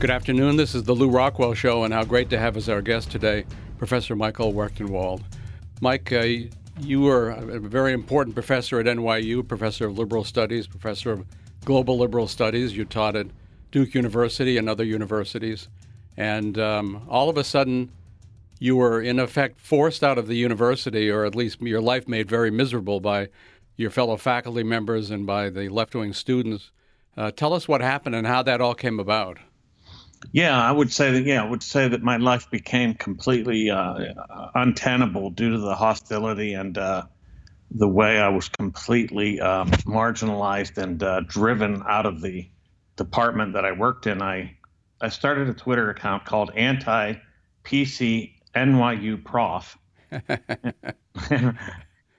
Good 0.00 0.10
afternoon. 0.10 0.54
This 0.54 0.76
is 0.76 0.84
the 0.84 0.94
Lew 0.94 1.10
Rockwell 1.10 1.54
Show, 1.54 1.82
and 1.82 1.92
how 1.92 2.04
great 2.04 2.30
to 2.30 2.38
have 2.38 2.56
as 2.56 2.68
our 2.68 2.80
guest 2.80 3.10
today 3.10 3.44
Professor 3.78 4.14
Michael 4.14 4.52
Rectenwald. 4.52 5.24
Mike, 5.80 6.12
uh, 6.12 6.24
you 6.78 7.00
were 7.00 7.30
a 7.30 7.58
very 7.58 7.94
important 7.94 8.36
professor 8.36 8.78
at 8.78 8.86
NYU, 8.86 9.46
professor 9.46 9.86
of 9.86 9.98
liberal 9.98 10.22
studies, 10.22 10.68
professor 10.68 11.10
of 11.10 11.26
global 11.64 11.98
liberal 11.98 12.28
studies. 12.28 12.76
You 12.76 12.84
taught 12.84 13.16
at 13.16 13.26
Duke 13.72 13.92
University 13.92 14.56
and 14.56 14.68
other 14.68 14.84
universities. 14.84 15.66
And 16.16 16.56
um, 16.60 17.04
all 17.08 17.28
of 17.28 17.36
a 17.36 17.42
sudden, 17.42 17.90
you 18.60 18.76
were 18.76 19.02
in 19.02 19.18
effect 19.18 19.58
forced 19.58 20.04
out 20.04 20.16
of 20.16 20.28
the 20.28 20.36
university, 20.36 21.10
or 21.10 21.24
at 21.24 21.34
least 21.34 21.60
your 21.60 21.80
life 21.80 22.06
made 22.06 22.28
very 22.28 22.52
miserable 22.52 23.00
by 23.00 23.30
your 23.76 23.90
fellow 23.90 24.16
faculty 24.16 24.62
members 24.62 25.10
and 25.10 25.26
by 25.26 25.50
the 25.50 25.68
left 25.68 25.96
wing 25.96 26.12
students. 26.12 26.70
Uh, 27.16 27.32
tell 27.32 27.52
us 27.52 27.66
what 27.66 27.80
happened 27.80 28.14
and 28.14 28.28
how 28.28 28.44
that 28.44 28.60
all 28.60 28.74
came 28.76 29.00
about. 29.00 29.38
Yeah, 30.32 30.60
I 30.60 30.72
would 30.72 30.92
say 30.92 31.12
that. 31.12 31.24
Yeah, 31.24 31.42
I 31.42 31.48
would 31.48 31.62
say 31.62 31.88
that 31.88 32.02
my 32.02 32.16
life 32.16 32.50
became 32.50 32.94
completely 32.94 33.70
uh, 33.70 34.14
untenable 34.54 35.30
due 35.30 35.52
to 35.52 35.58
the 35.58 35.74
hostility 35.74 36.54
and 36.54 36.76
uh, 36.76 37.04
the 37.70 37.88
way 37.88 38.18
I 38.18 38.28
was 38.28 38.48
completely 38.48 39.40
um, 39.40 39.70
marginalized 39.86 40.78
and 40.78 41.02
uh, 41.02 41.20
driven 41.20 41.82
out 41.88 42.06
of 42.06 42.20
the 42.20 42.48
department 42.96 43.54
that 43.54 43.64
I 43.64 43.72
worked 43.72 44.06
in. 44.06 44.22
I 44.22 44.56
I 45.00 45.08
started 45.08 45.48
a 45.48 45.54
Twitter 45.54 45.90
account 45.90 46.24
called 46.24 46.50
Anti 46.54 47.14
PC 47.64 48.34
NYU 48.54 49.24
Prof. 49.24 49.78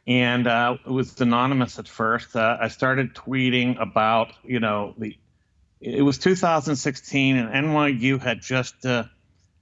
and 0.08 0.48
uh, 0.48 0.78
it 0.86 0.90
was 0.90 1.20
anonymous 1.20 1.80
at 1.80 1.88
first. 1.88 2.36
Uh, 2.36 2.58
I 2.60 2.68
started 2.70 3.14
tweeting 3.14 3.82
about, 3.82 4.34
you 4.44 4.60
know, 4.60 4.94
the. 4.98 5.18
It 5.82 6.02
was 6.02 6.18
2016, 6.18 7.38
and 7.38 7.68
NYU 7.68 8.22
had 8.22 8.42
just 8.42 8.86
uh, 8.86 9.06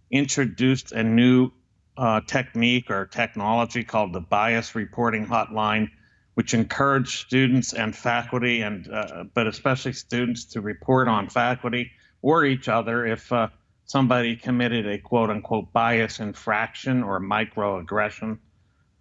introduced 0.09 0.91
a 0.91 1.03
new 1.03 1.51
uh, 1.95 2.21
technique 2.21 2.89
or 2.89 3.05
technology 3.05 3.83
called 3.83 4.13
the 4.13 4.19
Bias 4.19 4.73
Reporting 4.73 5.27
Hotline, 5.27 5.91
which 6.33 6.55
encouraged 6.55 7.19
students 7.19 7.73
and 7.73 7.95
faculty, 7.95 8.61
and 8.61 8.91
uh, 8.91 9.25
but 9.33 9.45
especially 9.45 9.93
students, 9.93 10.45
to 10.45 10.61
report 10.61 11.07
on 11.07 11.29
faculty 11.29 11.91
or 12.23 12.45
each 12.45 12.67
other 12.67 13.05
if 13.05 13.31
uh, 13.31 13.49
somebody 13.85 14.35
committed 14.35 14.87
a 14.87 14.97
quote 14.97 15.29
unquote 15.29 15.71
bias 15.71 16.19
infraction 16.19 17.03
or 17.03 17.19
microaggression. 17.19 18.39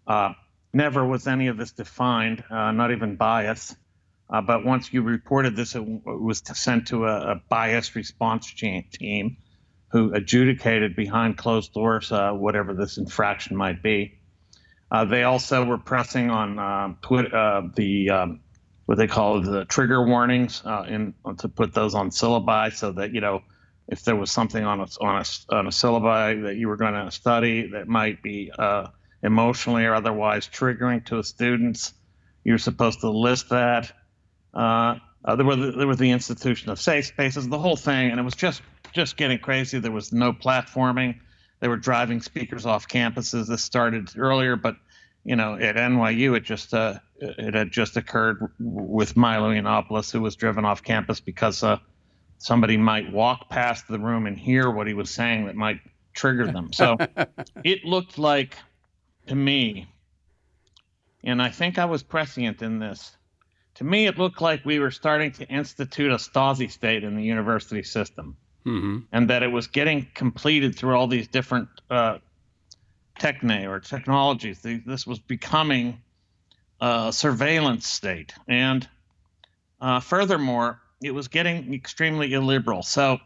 Uh, 0.07 0.35
never 0.75 1.05
was 1.05 1.27
any 1.27 1.47
of 1.47 1.57
this 1.57 1.73
defined, 1.73 2.45
uh, 2.51 2.73
not 2.73 2.91
even 2.91 3.17
bias. 3.17 3.75
Uh, 4.29 4.41
but 4.41 4.65
once 4.65 4.93
you 4.93 5.03
reported 5.03 5.55
this, 5.55 5.75
it, 5.75 5.83
it 5.83 6.21
was 6.21 6.43
sent 6.55 6.89
to 6.89 7.07
a, 7.07 7.33
a 7.33 7.43
bias 7.49 7.95
response 7.95 8.53
team 8.53 9.37
who 9.89 10.13
adjudicated 10.13 10.97
behind 10.97 11.39
closed 11.39 11.73
doors 11.73 12.11
uh, 12.11 12.33
whatever 12.33 12.75
this 12.75 12.99
infraction 12.99 13.57
might 13.57 13.83
be. 13.83 14.19
Uh, 14.91 15.05
they 15.05 15.23
also 15.23 15.65
were 15.65 15.79
pressing 15.79 16.31
on 16.31 16.59
uh, 16.59 16.95
Twitter, 17.03 17.71
the 17.75 18.11
um, 18.11 18.41
what 18.87 18.99
they 18.99 19.07
call 19.07 19.41
the 19.41 19.65
trigger 19.65 20.05
warnings 20.05 20.63
in 20.89 21.15
to 21.39 21.49
put 21.49 21.75
those 21.75 21.95
on 21.95 22.11
syllabi 22.11 22.73
so 22.73 22.93
that 22.93 23.13
you 23.13 23.21
know 23.21 23.43
if 23.89 24.05
there 24.05 24.17
was 24.17 24.31
something 24.31 24.65
on 24.65 24.81
a 24.81 24.87
on 25.01 25.17
a, 25.17 25.55
on 25.55 25.67
a 25.67 25.71
syllabi 25.71 26.43
that 26.45 26.57
you 26.57 26.69
were 26.69 26.77
going 26.77 26.95
to 26.95 27.11
study 27.11 27.69
that 27.71 27.89
might 27.89 28.23
be 28.23 28.51
uh, 28.57 28.89
emotionally 29.23 29.85
or 29.85 29.95
otherwise 29.95 30.49
triggering 30.49 31.05
to 31.07 31.23
students, 31.23 31.93
you're 32.45 32.59
supposed 32.59 33.01
to 33.01 33.11
list 33.11 33.51
that. 33.51 33.93
Uh, 34.57 34.99
uh, 35.25 35.37
there, 35.37 35.45
were 35.45 35.57
the, 35.57 35.73
there 35.73 35.87
was 35.87 35.99
the 35.99 36.11
institution 36.11 36.71
of 36.71 36.81
safe 36.81 37.07
spaces, 37.07 37.47
the 37.49 37.59
whole 37.59 37.77
thing, 37.77 38.11
and 38.11 38.19
it 38.19 38.23
was 38.23 38.35
just 38.35 38.63
just 38.93 39.19
getting 39.19 39.39
crazy. 39.39 39.79
There 39.79 39.93
was 39.93 40.13
no 40.13 40.33
platforming. 40.33 41.21
They 41.61 41.69
were 41.69 41.77
driving 41.77 42.23
speakers 42.23 42.65
off 42.65 42.89
campuses. 42.89 43.49
This 43.49 43.63
started 43.63 44.09
earlier, 44.17 44.57
but 44.57 44.77
you 45.25 45.37
know, 45.37 45.55
at 45.55 45.77
NYU, 45.77 46.37
it 46.37 46.45
just 46.45 46.73
uh, 46.73 46.95
it 47.21 47.55
had 47.55 47.71
just 47.71 47.97
occurred 47.97 48.51
with 48.59 49.17
Milo 49.17 49.51
Yiannopoulos, 49.51 50.11
who 50.11 50.21
was 50.21 50.37
driven 50.37 50.65
off 50.65 50.83
campus 50.83 51.21
because 51.21 51.63
uh, 51.63 51.79
somebody 52.39 52.77
might 52.77 53.13
walk 53.13 53.51
past 53.51 53.89
the 53.89 53.99
room 53.99 54.27
and 54.27 54.39
hear 54.39 54.71
what 54.71 54.87
he 54.87 54.95
was 54.95 55.11
saying 55.11 55.47
that 55.47 55.57
might 55.57 55.81
trigger 56.15 56.47
them. 56.47 56.73
So 56.73 56.97
it 57.65 57.85
looked 57.85 58.19
like 58.19 58.57
to 59.27 59.35
me, 59.35 59.89
and 61.25 61.43
I 61.43 61.51
think 61.51 61.79
I 61.79 61.87
was 61.87 62.03
prescient 62.03 62.63
in 62.63 62.79
this. 62.79 63.16
To 63.77 63.85
me, 63.85 64.07
it 64.07 64.19
looked 64.19 64.41
like 64.41 64.65
we 64.65 64.79
were 64.79 64.91
starting 64.91 65.33
to 65.33 65.47
institute 65.47 66.11
a 66.11 66.17
Stasi 66.17 66.71
state 66.71 67.05
in 67.05 67.15
the 67.15 67.23
university 67.23 67.83
system, 67.83 68.37
mm-hmm. 68.65 69.01
and 69.13 69.31
that 69.31 69.43
it 69.43 69.49
was 69.49 69.67
getting 69.67 70.07
completed 70.15 70.77
through 70.77 70.97
all 70.97 71.07
these 71.07 71.29
different 71.29 71.69
uh, 71.91 72.19
techne 73.21 73.69
or 73.69 73.81
technologies. 73.81 74.61
This 74.63 75.07
was 75.07 75.19
becoming 75.19 76.01
a 76.81 77.13
surveillance 77.13 77.87
state, 77.87 78.33
and 78.49 78.89
uh, 79.79 80.01
furthermore, 80.01 80.81
it 81.03 81.11
was 81.11 81.29
getting 81.29 81.75
extremely 81.75 82.33
illiberal. 82.33 82.83
So 82.83 83.19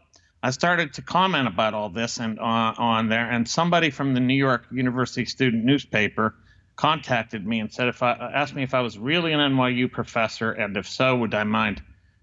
I 0.43 0.51
started 0.51 0.95
to 0.95 1.01
comment 1.01 1.47
about 1.47 1.73
all 1.73 1.89
this 1.89 2.17
and 2.17 2.37
uh, 2.39 2.73
on 2.77 3.07
there, 3.07 3.29
and 3.29 3.47
somebody 3.47 3.89
from 3.89 4.13
the 4.13 4.19
New 4.19 4.35
York 4.35 4.65
University 4.69 5.23
student 5.23 5.63
newspaper 5.63 6.35
contacted 6.81 7.45
me 7.45 7.59
and 7.59 7.71
said 7.71 7.87
if 7.87 8.01
I 8.01 8.13
asked 8.33 8.55
me 8.55 8.63
if 8.63 8.73
I 8.73 8.81
was 8.81 8.97
really 8.97 9.33
an 9.33 9.39
NYU 9.39 9.91
professor, 9.91 10.51
and 10.51 10.75
if 10.75 10.89
so, 10.89 11.15
would 11.15 11.35
I 11.35 11.43
mind 11.43 11.79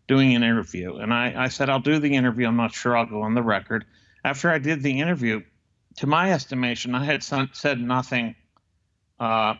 doing 0.09 0.35
an 0.35 0.43
interview? 0.43 0.97
And 0.97 1.15
I, 1.15 1.45
I 1.45 1.49
said 1.49 1.71
I'll 1.71 1.79
do 1.79 2.01
the 2.01 2.17
interview. 2.17 2.49
I'm 2.49 2.57
not 2.57 2.75
sure 2.75 2.97
I'll 2.97 3.07
go 3.07 3.23
on 3.23 3.35
the 3.35 3.43
record. 3.43 3.85
After 4.25 4.51
I 4.51 4.59
did 4.59 4.83
the 4.83 4.99
interview, 4.99 5.43
to 5.99 6.09
my 6.09 6.33
estimation, 6.33 6.97
I 6.97 7.05
had 7.05 7.23
said 7.23 7.81
nothing 7.81 8.35
uh, 9.21 9.55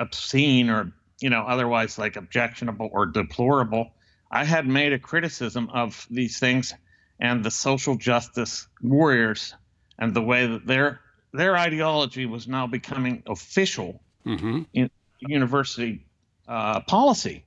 obscene 0.00 0.68
or 0.68 0.92
you 1.20 1.30
know 1.30 1.42
otherwise 1.42 1.96
like 1.96 2.16
objectionable 2.16 2.90
or 2.92 3.06
deplorable 3.06 3.92
I 4.32 4.44
had 4.44 4.66
made 4.66 4.92
a 4.92 4.98
criticism 4.98 5.70
of 5.72 6.06
these 6.10 6.40
things 6.40 6.74
and 7.20 7.44
the 7.44 7.52
social 7.52 7.94
justice 7.94 8.66
warriors 8.82 9.54
and 9.96 10.12
the 10.12 10.22
way 10.22 10.46
that 10.46 10.66
their 10.66 11.00
their 11.32 11.56
ideology 11.56 12.26
was 12.26 12.48
now 12.48 12.66
becoming 12.66 13.22
official 13.28 14.00
mm-hmm. 14.26 14.62
in 14.72 14.90
university 15.20 16.04
uh, 16.48 16.80
policy. 16.80 17.44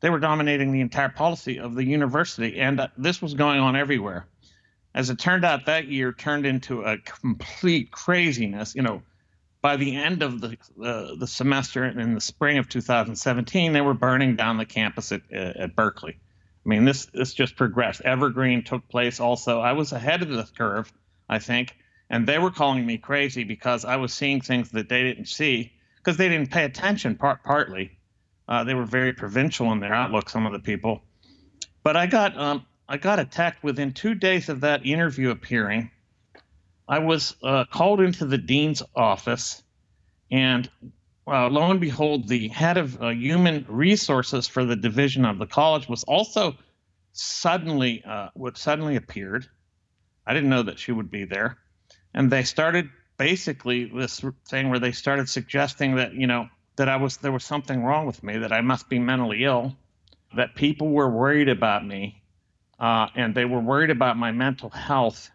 They 0.00 0.10
were 0.10 0.20
dominating 0.20 0.72
the 0.72 0.80
entire 0.80 1.08
policy 1.08 1.58
of 1.58 1.74
the 1.74 1.84
university, 1.84 2.60
and 2.60 2.80
uh, 2.80 2.88
this 2.98 3.22
was 3.22 3.34
going 3.34 3.60
on 3.60 3.74
everywhere. 3.76 4.26
As 4.94 5.10
it 5.10 5.18
turned 5.18 5.44
out, 5.44 5.66
that 5.66 5.88
year 5.88 6.12
turned 6.12 6.46
into 6.46 6.82
a 6.82 6.98
complete 6.98 7.90
craziness. 7.90 8.74
You 8.74 8.82
know, 8.82 9.02
by 9.62 9.76
the 9.76 9.96
end 9.96 10.22
of 10.22 10.40
the 10.40 10.58
uh, 10.82 11.14
the 11.18 11.26
semester 11.26 11.84
in 11.84 12.14
the 12.14 12.20
spring 12.20 12.58
of 12.58 12.68
2017, 12.68 13.72
they 13.72 13.80
were 13.80 13.94
burning 13.94 14.36
down 14.36 14.58
the 14.58 14.66
campus 14.66 15.10
at, 15.10 15.22
uh, 15.32 15.36
at 15.36 15.74
Berkeley. 15.74 16.18
I 16.64 16.68
mean, 16.68 16.84
this 16.84 17.06
this 17.06 17.32
just 17.32 17.56
progressed. 17.56 18.02
Evergreen 18.02 18.62
took 18.62 18.86
place 18.88 19.20
also. 19.20 19.60
I 19.60 19.72
was 19.72 19.92
ahead 19.92 20.22
of 20.22 20.28
the 20.28 20.46
curve, 20.56 20.92
I 21.28 21.38
think, 21.38 21.74
and 22.10 22.26
they 22.26 22.38
were 22.38 22.50
calling 22.50 22.84
me 22.84 22.98
crazy 22.98 23.44
because 23.44 23.84
I 23.84 23.96
was 23.96 24.12
seeing 24.12 24.42
things 24.42 24.70
that 24.72 24.88
they 24.88 25.02
didn't 25.02 25.28
see 25.28 25.72
because 26.04 26.16
they 26.18 26.28
didn't 26.28 26.50
pay 26.50 26.64
attention. 26.64 27.16
Part 27.16 27.42
partly, 27.42 27.98
uh, 28.48 28.64
they 28.64 28.74
were 28.74 28.84
very 28.84 29.12
provincial 29.12 29.72
in 29.72 29.80
their 29.80 29.94
outlook. 29.94 30.28
Some 30.28 30.46
of 30.46 30.52
the 30.52 30.58
people, 30.58 31.02
but 31.82 31.96
I 31.96 32.06
got 32.06 32.36
um, 32.38 32.66
I 32.88 32.98
got 32.98 33.18
attacked 33.18 33.64
within 33.64 33.92
two 33.92 34.14
days 34.14 34.48
of 34.48 34.60
that 34.60 34.84
interview 34.84 35.30
appearing. 35.30 35.90
I 36.86 36.98
was 36.98 37.34
uh, 37.42 37.64
called 37.64 38.00
into 38.00 38.26
the 38.26 38.36
dean's 38.36 38.82
office, 38.94 39.62
and 40.30 40.68
uh, 41.26 41.48
lo 41.48 41.70
and 41.70 41.80
behold, 41.80 42.28
the 42.28 42.48
head 42.48 42.76
of 42.76 43.00
uh, 43.00 43.08
human 43.08 43.64
resources 43.68 44.46
for 44.46 44.66
the 44.66 44.76
division 44.76 45.24
of 45.24 45.38
the 45.38 45.46
college 45.46 45.88
was 45.88 46.04
also 46.04 46.54
suddenly 47.12 48.04
uh, 48.04 48.28
what 48.34 48.58
suddenly 48.58 48.96
appeared. 48.96 49.46
I 50.26 50.34
didn't 50.34 50.50
know 50.50 50.64
that 50.64 50.78
she 50.78 50.92
would 50.92 51.10
be 51.10 51.24
there, 51.24 51.56
and 52.12 52.30
they 52.30 52.42
started 52.42 52.90
basically 53.16 53.84
this 53.86 54.22
thing 54.46 54.70
where 54.70 54.78
they 54.78 54.92
started 54.92 55.28
suggesting 55.28 55.96
that 55.96 56.14
you 56.14 56.26
know 56.26 56.48
that 56.76 56.88
I 56.88 56.96
was 56.96 57.18
there 57.18 57.32
was 57.32 57.44
something 57.44 57.82
wrong 57.82 58.06
with 58.06 58.22
me, 58.22 58.38
that 58.38 58.52
I 58.52 58.60
must 58.60 58.88
be 58.88 58.98
mentally 58.98 59.44
ill, 59.44 59.76
that 60.36 60.54
people 60.54 60.90
were 60.90 61.10
worried 61.10 61.48
about 61.48 61.86
me, 61.86 62.22
uh, 62.78 63.08
and 63.14 63.34
they 63.34 63.44
were 63.44 63.60
worried 63.60 63.90
about 63.90 64.16
my 64.16 64.32
mental 64.32 64.70
health 64.70 65.30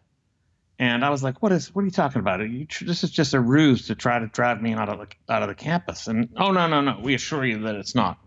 and 0.80 1.04
I 1.04 1.10
was 1.10 1.22
like, 1.22 1.44
"What 1.44 1.52
is? 1.52 1.76
What 1.76 1.82
are 1.82 1.86
you 1.86 1.92
talking 1.92 2.22
about? 2.22 2.40
You, 2.40 2.66
this 2.82 3.04
is 3.04 3.12
just 3.12 3.34
a 3.34 3.40
ruse 3.40 3.88
to 3.88 3.96
try 3.96 4.18
to 4.18 4.28
drive 4.28 4.62
me 4.62 4.74
out 4.74 4.88
of 4.88 5.00
the 5.00 5.34
out 5.34 5.44
of 5.44 5.50
the 5.50 5.56
campus." 5.56 6.08
And 6.08 6.30
oh 6.38 6.52
no, 6.52 6.68
no, 6.68 6.80
no! 6.80 7.00
We 7.04 7.14
assure 7.14 7.46
you 7.46 7.60
that 7.64 7.76
it's 7.76 7.94
not. 7.94 8.18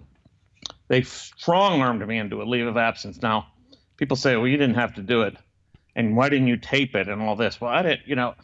They 0.89 1.03
strong 1.03 1.81
armed 1.81 2.07
me 2.07 2.19
into 2.19 2.43
a 2.43 2.45
leave 2.45 2.67
of 2.67 2.77
absence. 2.77 3.23
Now, 3.23 3.47
people 3.97 4.19
say, 4.19 4.37
"Well, 4.37 4.47
you 4.47 4.59
didn't 4.59 4.75
have 4.75 4.95
to 4.97 5.03
do 5.03 5.23
it," 5.23 5.37
and 5.97 6.15
why 6.15 6.29
didn't 6.29 6.49
you 6.49 6.59
tape 6.59 6.95
it 6.95 7.09
and 7.09 7.23
all 7.23 7.37
this? 7.37 7.59
Well, 7.59 7.71
I 7.71 7.83
didn't. 7.83 8.07
You 8.07 8.17
know, 8.17 8.35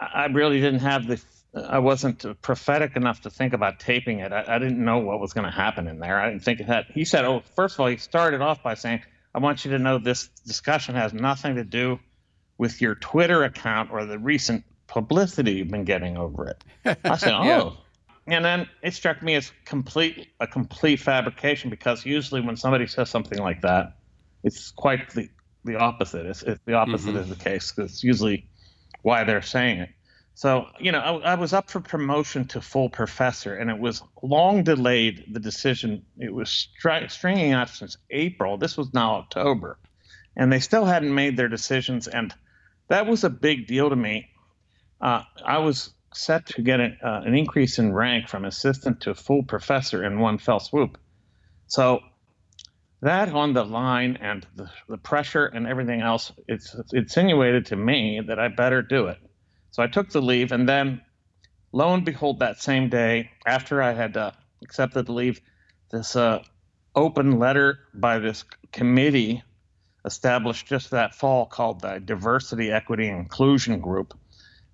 I 0.00 0.26
really 0.26 0.60
didn't 0.60 0.80
have 0.80 1.06
the. 1.06 1.20
I 1.54 1.80
wasn't 1.80 2.24
prophetic 2.42 2.94
enough 2.94 3.22
to 3.22 3.30
think 3.30 3.52
about 3.54 3.80
taping 3.80 4.20
it. 4.20 4.32
I, 4.32 4.44
I 4.46 4.58
didn't 4.60 4.82
know 4.84 4.98
what 4.98 5.18
was 5.18 5.32
going 5.32 5.46
to 5.46 5.50
happen 5.50 5.88
in 5.88 5.98
there. 5.98 6.20
I 6.20 6.30
didn't 6.30 6.44
think 6.44 6.60
it 6.60 6.66
had. 6.66 6.86
He 6.94 7.04
said, 7.04 7.24
"Oh, 7.24 7.42
first 7.56 7.74
of 7.74 7.80
all, 7.80 7.86
he 7.88 7.96
started 7.96 8.40
off 8.40 8.62
by 8.62 8.74
saying." 8.74 9.02
I 9.32 9.38
want 9.38 9.64
you 9.64 9.70
to 9.70 9.78
know 9.78 9.98
this 9.98 10.26
discussion 10.44 10.96
has 10.96 11.12
nothing 11.14 11.54
to 11.54 11.62
do 11.62 12.00
with 12.58 12.80
your 12.82 12.96
Twitter 12.96 13.44
account 13.44 13.92
or 13.92 14.04
the 14.04 14.18
recent 14.18 14.64
publicity 14.88 15.52
you've 15.52 15.68
been 15.68 15.84
getting 15.84 16.16
over 16.16 16.48
it. 16.48 16.64
I 17.04 17.16
said, 17.16 17.32
oh. 17.34 17.44
Yeah. 17.44 17.70
And 18.26 18.44
then 18.44 18.68
it 18.82 18.92
struck 18.92 19.22
me 19.22 19.36
as 19.36 19.52
complete 19.64 20.30
a 20.40 20.48
complete 20.48 20.96
fabrication 20.98 21.70
because 21.70 22.04
usually 22.04 22.40
when 22.40 22.56
somebody 22.56 22.88
says 22.88 23.08
something 23.08 23.38
like 23.38 23.60
that, 23.62 23.98
it's 24.42 24.72
quite 24.72 25.08
the, 25.10 25.28
the 25.64 25.76
opposite. 25.76 26.26
It's, 26.26 26.42
it's 26.42 26.60
the 26.66 26.74
opposite 26.74 27.14
Mhm. 27.14 27.20
is 27.20 27.28
the 27.28 27.36
case. 27.36 27.72
It's 27.78 28.02
usually 28.02 28.49
why 29.02 29.24
they're 29.24 29.42
saying 29.42 29.80
it. 29.80 29.90
So, 30.34 30.66
you 30.78 30.90
know, 30.90 31.00
I, 31.00 31.32
I 31.32 31.34
was 31.34 31.52
up 31.52 31.70
for 31.70 31.80
promotion 31.80 32.46
to 32.48 32.60
full 32.62 32.88
professor, 32.88 33.54
and 33.54 33.70
it 33.70 33.78
was 33.78 34.02
long 34.22 34.62
delayed, 34.62 35.24
the 35.32 35.40
decision. 35.40 36.02
It 36.18 36.32
was 36.32 36.68
stri- 36.82 37.10
stringing 37.10 37.52
out 37.52 37.68
since 37.68 37.98
April. 38.10 38.56
This 38.56 38.76
was 38.76 38.94
now 38.94 39.16
October. 39.16 39.78
And 40.36 40.50
they 40.50 40.60
still 40.60 40.86
hadn't 40.86 41.14
made 41.14 41.36
their 41.36 41.48
decisions. 41.48 42.08
And 42.08 42.32
that 42.88 43.06
was 43.06 43.24
a 43.24 43.30
big 43.30 43.66
deal 43.66 43.90
to 43.90 43.96
me. 43.96 44.30
Uh, 45.00 45.22
I 45.44 45.58
was 45.58 45.92
set 46.14 46.46
to 46.46 46.62
get 46.62 46.80
uh, 46.80 46.88
an 47.02 47.34
increase 47.34 47.78
in 47.78 47.92
rank 47.92 48.28
from 48.28 48.44
assistant 48.44 49.02
to 49.02 49.14
full 49.14 49.42
professor 49.42 50.04
in 50.04 50.20
one 50.20 50.38
fell 50.38 50.60
swoop. 50.60 50.98
So 51.66 52.00
that 53.02 53.30
on 53.30 53.52
the 53.52 53.64
line 53.64 54.18
and 54.20 54.46
the, 54.56 54.70
the 54.88 54.98
pressure 54.98 55.46
and 55.46 55.66
everything 55.66 56.00
else, 56.00 56.32
it's, 56.48 56.74
it's 56.74 56.92
insinuated 56.92 57.66
to 57.66 57.76
me 57.76 58.20
that 58.26 58.38
I 58.38 58.48
better 58.48 58.82
do 58.82 59.06
it. 59.06 59.18
So 59.70 59.82
I 59.82 59.86
took 59.86 60.10
the 60.10 60.20
leave, 60.20 60.52
and 60.52 60.68
then 60.68 61.00
lo 61.72 61.94
and 61.94 62.04
behold, 62.04 62.40
that 62.40 62.60
same 62.60 62.88
day, 62.88 63.30
after 63.46 63.80
I 63.80 63.92
had 63.92 64.16
uh, 64.16 64.32
accepted 64.62 65.06
the 65.06 65.12
leave, 65.12 65.40
this 65.90 66.16
uh, 66.16 66.42
open 66.94 67.38
letter 67.38 67.78
by 67.94 68.18
this 68.18 68.44
committee 68.72 69.42
established 70.04 70.66
just 70.66 70.90
that 70.90 71.14
fall 71.14 71.46
called 71.46 71.80
the 71.80 72.00
Diversity, 72.00 72.70
Equity, 72.70 73.08
and 73.08 73.20
Inclusion 73.20 73.80
Group 73.80 74.14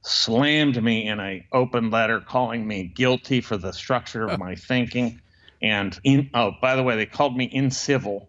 slammed 0.03 0.83
me 0.83 1.09
in 1.09 1.19
a 1.19 1.45
open 1.53 1.91
letter 1.91 2.21
calling 2.21 2.67
me 2.67 2.85
guilty 2.85 3.41
for 3.41 3.57
the 3.57 3.73
structure 3.73 4.25
of 4.25 4.39
my 4.39 4.55
thinking 4.55 5.21
and 5.63 5.99
in 6.05 6.31
oh 6.35 6.53
by 6.61 6.77
the 6.77 6.83
way 6.83 6.97
they 6.97 7.07
called 7.07 7.37
me 7.37 7.49
incivil 7.49 8.27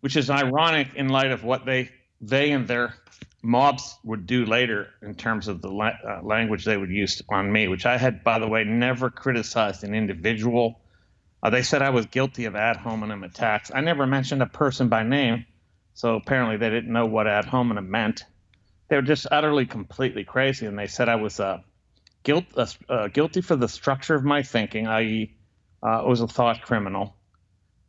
which 0.00 0.16
is 0.16 0.30
ironic 0.30 0.94
in 0.94 1.08
light 1.08 1.30
of 1.30 1.44
what 1.44 1.64
they 1.64 1.90
they 2.20 2.50
and 2.52 2.66
their 2.68 2.94
mobs 3.42 3.96
would 4.02 4.26
do 4.26 4.44
later 4.44 4.88
in 5.02 5.14
terms 5.14 5.48
of 5.48 5.62
the 5.62 5.70
la- 5.70 5.92
uh, 6.08 6.20
language 6.22 6.64
they 6.64 6.76
would 6.76 6.90
use 6.90 7.22
on 7.28 7.50
me 7.50 7.68
which 7.68 7.86
i 7.86 7.96
had 7.96 8.24
by 8.24 8.38
the 8.38 8.48
way 8.48 8.64
never 8.64 9.10
criticized 9.10 9.84
an 9.84 9.94
individual. 9.94 10.80
Uh, 11.42 11.50
they 11.50 11.62
said 11.62 11.82
i 11.82 11.90
was 11.90 12.06
guilty 12.06 12.46
of 12.46 12.56
ad 12.56 12.76
hominem 12.76 13.22
attacks. 13.22 13.70
I 13.72 13.80
never 13.80 14.06
mentioned 14.06 14.42
a 14.42 14.46
person 14.46 14.88
by 14.88 15.02
name 15.02 15.46
so 15.94 16.16
apparently 16.16 16.56
they 16.56 16.70
didn't 16.70 16.92
know 16.92 17.06
what 17.06 17.26
ad 17.26 17.46
hominem 17.46 17.90
meant. 17.90 18.24
They 18.88 18.96
were 18.96 19.02
just 19.02 19.26
utterly 19.30 19.64
completely 19.64 20.24
crazy 20.24 20.66
and 20.66 20.78
they 20.78 20.86
said 20.88 21.08
i 21.08 21.16
was 21.16 21.38
uh, 21.38 21.58
guilt, 22.22 22.44
uh, 22.56 22.66
uh, 22.88 23.08
guilty 23.08 23.40
for 23.40 23.56
the 23.56 23.68
structure 23.68 24.14
of 24.14 24.24
my 24.24 24.42
thinking 24.42 24.86
i.e 24.86 25.36
uh, 25.82 26.02
was 26.06 26.20
a 26.20 26.28
thought 26.28 26.62
criminal. 26.62 27.14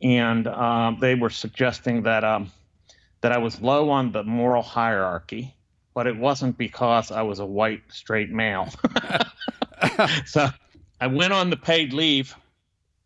And 0.01 0.47
um, 0.47 0.97
they 0.99 1.15
were 1.15 1.29
suggesting 1.29 2.03
that 2.03 2.23
um, 2.23 2.51
that 3.21 3.31
i 3.31 3.37
was 3.37 3.61
low 3.61 3.89
on 3.89 4.11
the 4.11 4.23
moral 4.23 4.61
hierarchy 4.61 5.53
but 5.93 6.05
it 6.07 6.15
wasn't 6.15 6.57
because 6.57 7.11
i 7.11 7.21
was 7.21 7.39
a 7.39 7.45
white 7.45 7.81
straight 7.89 8.29
male. 8.29 8.69
So 10.25 10.47
i 10.99 11.07
went 11.07 11.33
on 11.33 11.49
the 11.49 11.57
paid 11.57 11.93
leave. 11.93 12.35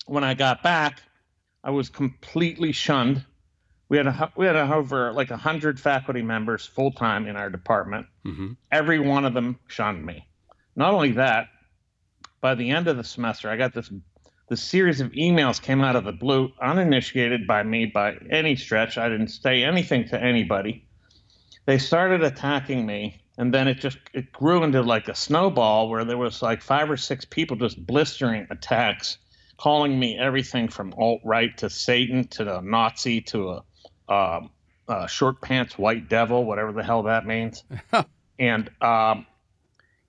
When 0.06 0.24
i 0.24 0.33
got 0.33 0.63
back 0.63 1.01
i 1.63 1.69
was 1.69 1.89
completely 1.89 2.72
shunned. 2.72 3.24
We 3.89 3.98
had 3.98 4.07
a, 4.07 4.31
we 4.38 4.45
had 4.45 4.56
a, 4.56 4.74
over 4.74 5.12
like 5.12 5.30
100 5.30 5.80
faculty 5.80 6.22
members 6.22 6.66
full 6.66 6.92
time 6.92 7.27
in 7.27 7.36
our 7.36 7.50
department. 7.50 8.07
Hmm 8.24 8.54
every 8.72 9.00
one 9.00 9.25
of 9.25 9.34
them 9.34 9.60
shunned 9.68 10.06
me. 10.06 10.27
Not 10.75 10.94
only 10.94 11.12
that, 11.13 11.48
by 12.39 12.56
the 12.56 12.69
end 12.72 12.88
of 12.88 12.95
the 12.98 13.04
semester, 13.04 13.50
I 13.50 13.57
got 13.57 13.74
this 13.74 13.92
this 14.51 14.62
series 14.62 15.00
of 15.00 15.13
emails 15.13 15.62
came 15.62 15.80
out 15.80 15.95
of 15.95 16.03
the 16.03 16.12
blue, 16.12 16.51
uninitiated 16.62 17.48
by 17.48 17.63
me 17.63 17.86
by 17.86 18.18
any 18.30 18.57
stretch. 18.57 18.98
I 18.98 19.07
didn't 19.07 19.30
say 19.30 19.63
anything 19.63 20.09
to 20.09 20.21
anybody. 20.21 20.86
They 21.65 21.77
started 21.77 22.21
attacking 22.21 22.86
me, 22.86 23.21
and 23.38 23.53
then 23.53 23.69
it 23.69 23.75
just 23.75 23.98
it 24.13 24.30
grew 24.33 24.65
into 24.65 24.81
like 24.81 25.07
a 25.07 25.15
snowball 25.15 25.88
where 25.88 26.03
there 26.03 26.18
was 26.18 26.42
like 26.42 26.62
five 26.62 26.92
or 26.92 26.98
six 26.98 27.24
people 27.24 27.56
just 27.56 27.86
blistering 27.88 28.45
attacks, 28.50 29.19
calling 29.56 29.98
me 29.98 30.18
everything 30.19 30.68
from 30.68 30.94
alt 30.98 31.21
right 31.24 31.57
to 31.59 31.69
Satan 31.69 32.27
to 32.27 32.44
the 32.44 32.59
Nazi 32.59 33.21
to 33.21 33.51
a, 34.09 34.13
um, 34.13 34.50
a 34.89 35.07
short 35.07 35.39
pants 35.39 35.77
white 35.77 36.09
devil, 36.09 36.44
whatever 36.44 36.74
the 36.74 36.83
hell 36.83 37.03
that 37.03 37.25
means 37.25 37.63
and 38.38 38.69
um, 38.81 39.25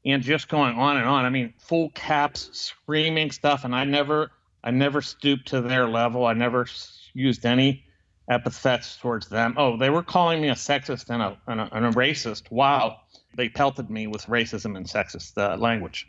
and 0.05 0.23
just 0.23 0.49
going 0.49 0.77
on 0.77 0.97
and 0.97 1.07
on. 1.07 1.25
I 1.25 1.31
mean, 1.31 1.55
full 1.59 1.91
caps, 1.91 2.51
screaming 2.53 3.31
stuff, 3.31 3.65
and 3.65 3.75
I 3.75 3.85
never, 3.85 4.31
I 4.65 4.71
never 4.71 5.01
stooped 5.01 5.49
to 5.49 5.61
their 5.61 5.89
level. 5.89 6.27
I 6.27 6.33
never 6.33 6.67
used 7.15 7.47
any 7.47 7.85
epithets 8.29 8.97
towards 8.97 9.29
them. 9.29 9.55
Oh, 9.57 9.77
they 9.77 9.91
were 9.91 10.03
calling 10.03 10.41
me 10.41 10.49
a 10.49 10.55
sexist 10.55 11.11
and 11.11 11.23
a 11.23 11.37
and 11.47 11.61
a, 11.61 11.69
and 11.73 11.87
a 11.87 11.91
racist. 11.91 12.51
Wow, 12.51 13.01
they 13.37 13.49
pelted 13.49 13.91
me 13.91 14.07
with 14.07 14.27
racism 14.27 14.77
and 14.77 14.87
sexist 14.87 15.37
uh, 15.39 15.57
language. 15.57 16.09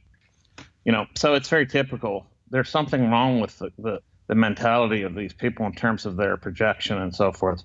You 0.86 0.92
know, 0.92 1.06
so 1.16 1.34
it's 1.34 1.50
very 1.50 1.66
typical. 1.66 2.25
There's 2.50 2.69
something 2.69 3.10
wrong 3.10 3.40
with 3.40 3.57
the, 3.60 3.72
the 3.78 4.01
the 4.28 4.36
mentality 4.36 5.04
of 5.04 5.16
these 5.16 5.34
people 5.34 5.66
in 5.66 5.74
terms 5.74 6.06
of 6.06 6.16
their 6.16 6.38
projection 6.38 6.98
and 6.98 7.13
so 7.13 7.31
forth. 7.31 7.63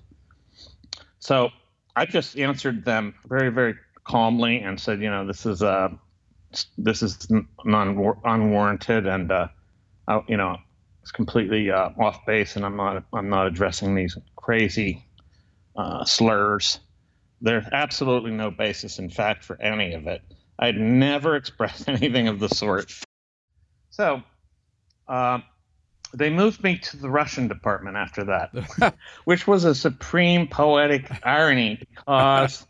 So 1.19 1.49
I 1.95 2.05
just 2.05 2.37
answered 2.37 2.85
them 2.85 3.15
very, 3.27 3.49
very 3.49 3.75
calmly 4.03 4.59
and 4.59 4.79
said, 4.79 5.01
you 5.01 5.09
know, 5.09 5.25
this 5.25 5.45
is 5.45 5.61
uh, 5.61 5.89
this 6.77 7.01
is 7.01 7.27
non 7.63 8.15
unwarranted 8.23 9.05
and 9.05 9.31
uh, 9.31 9.47
I, 10.07 10.23
you 10.27 10.37
know, 10.37 10.57
it's 11.03 11.11
completely 11.11 11.71
uh, 11.71 11.89
off 11.99 12.25
base, 12.25 12.55
and 12.55 12.65
I'm 12.65 12.75
not 12.75 13.03
I'm 13.13 13.29
not 13.29 13.47
addressing 13.47 13.95
these 13.95 14.17
crazy 14.35 15.05
uh, 15.75 16.03
slurs. 16.05 16.79
There's 17.41 17.65
absolutely 17.71 18.31
no 18.31 18.51
basis 18.51 18.99
in 18.99 19.09
fact 19.09 19.43
for 19.43 19.59
any 19.61 19.93
of 19.93 20.07
it. 20.07 20.21
I'd 20.57 20.77
never 20.77 21.35
expressed 21.37 21.87
anything 21.87 22.27
of 22.27 22.39
the 22.39 22.49
sort. 22.49 22.91
So, 23.91 24.23
uh, 25.07 25.39
they 26.13 26.29
moved 26.29 26.63
me 26.63 26.77
to 26.77 26.97
the 26.97 27.09
Russian 27.09 27.47
department 27.47 27.95
after 27.95 28.25
that, 28.25 28.95
which 29.25 29.47
was 29.47 29.63
a 29.63 29.75
supreme 29.75 30.47
poetic 30.47 31.09
irony 31.23 31.79
because 32.05 32.65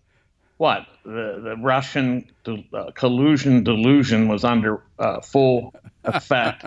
what 0.59 0.85
the 1.06 1.39
the 1.42 1.56
Russian 1.57 2.30
de- 2.44 2.68
uh, 2.73 2.92
collusion 2.92 3.63
delusion 3.63 4.28
was 4.28 4.44
under 4.44 4.83
uh, 4.99 5.21
full 5.21 5.73
effect, 6.04 6.66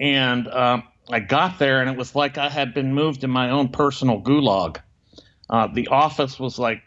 and 0.00 0.48
um, 0.48 0.82
I 1.08 1.20
got 1.20 1.60
there 1.60 1.80
and 1.80 1.88
it 1.88 1.96
was 1.96 2.16
like 2.16 2.36
I 2.36 2.48
had 2.48 2.74
been 2.74 2.92
moved 2.94 3.22
in 3.22 3.30
my 3.30 3.50
own 3.50 3.68
personal 3.68 4.20
gulag. 4.20 4.78
Uh, 5.48 5.68
the 5.72 5.86
office 5.86 6.40
was 6.40 6.58
like 6.58 6.82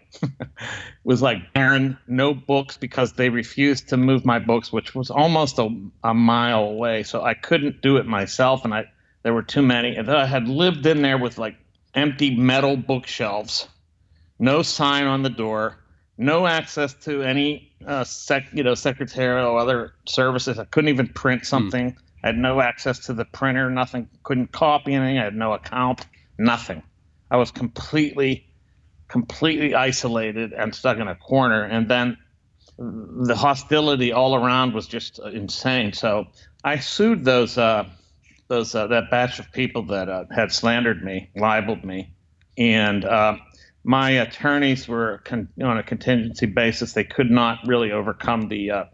was 1.05 1.21
like 1.21 1.53
barren, 1.53 1.97
no 2.05 2.33
books 2.33 2.75
because 2.75 3.13
they 3.13 3.29
refused 3.29 3.88
to 3.89 3.97
move 3.97 4.25
my 4.25 4.39
books, 4.39 4.73
which 4.73 4.93
was 4.93 5.09
almost 5.09 5.57
a, 5.57 5.69
a 6.03 6.13
mile 6.13 6.65
away. 6.65 7.03
So 7.03 7.23
I 7.23 7.33
couldn't 7.33 7.81
do 7.81 7.95
it 7.95 8.05
myself, 8.05 8.65
and 8.65 8.73
I 8.73 8.91
there 9.23 9.33
were 9.33 9.43
too 9.43 9.61
many. 9.61 9.95
And 9.95 10.05
then 10.05 10.17
I 10.17 10.25
had 10.25 10.49
lived 10.49 10.85
in 10.85 11.01
there 11.01 11.17
with 11.17 11.38
like 11.38 11.55
empty 11.95 12.35
metal 12.35 12.75
bookshelves, 12.75 13.69
no 14.38 14.63
sign 14.63 15.05
on 15.05 15.23
the 15.23 15.29
door, 15.29 15.77
no 16.19 16.45
access 16.45 16.93
to 17.05 17.23
any 17.23 17.71
uh, 17.88 18.03
sec, 18.03 18.43
you 18.51 18.61
know, 18.61 18.75
secretarial 18.75 19.47
or 19.47 19.57
other 19.57 19.93
services. 20.05 20.59
I 20.59 20.65
couldn't 20.65 20.89
even 20.89 21.07
print 21.07 21.45
something. 21.45 21.95
I 22.21 22.27
had 22.27 22.38
no 22.38 22.59
access 22.59 22.99
to 23.05 23.13
the 23.13 23.23
printer. 23.23 23.69
Nothing. 23.69 24.09
Couldn't 24.23 24.51
copy 24.51 24.93
anything. 24.93 25.17
I 25.17 25.23
had 25.23 25.35
no 25.35 25.53
account. 25.53 26.05
Nothing. 26.38 26.83
I 27.31 27.38
was 27.38 27.51
completely, 27.51 28.45
completely 29.07 29.73
isolated 29.75 30.51
and 30.51 30.75
stuck 30.75 30.97
in 30.97 31.07
a 31.07 31.15
corner. 31.15 31.63
And 31.63 31.89
then 31.89 32.17
the 32.77 33.35
hostility 33.35 34.11
all 34.11 34.35
around 34.35 34.73
was 34.73 34.88
just 34.88 35.19
insane. 35.19 35.93
So 35.93 36.27
I 36.65 36.79
sued 36.79 37.23
those 37.23 37.57
uh, 37.57 37.85
those 38.49 38.75
uh, 38.75 38.88
that 38.88 39.09
batch 39.09 39.39
of 39.39 39.49
people 39.53 39.83
that 39.83 40.09
uh, 40.09 40.25
had 40.35 40.51
slandered 40.51 41.01
me, 41.01 41.29
libeled 41.35 41.85
me, 41.85 42.13
and 42.57 43.05
uh, 43.05 43.38
my 43.83 44.12
attorneys 44.12 44.88
were 44.88 45.21
con- 45.24 45.50
on 45.62 45.77
a 45.77 45.83
contingency 45.83 46.45
basis. 46.45 46.93
They 46.93 47.03
could 47.03 47.31
not 47.31 47.59
really 47.65 47.91
overcome 47.91 48.48
the 48.50 48.71
uh, 48.71 48.86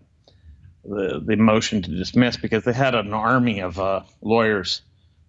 the 0.83 1.21
the 1.25 1.35
motion 1.35 1.81
to 1.81 1.91
dismiss 1.91 2.37
because 2.37 2.63
they 2.63 2.73
had 2.73 2.95
an 2.95 3.13
army 3.13 3.61
of 3.61 3.79
uh, 3.79 4.01
lawyers 4.21 4.81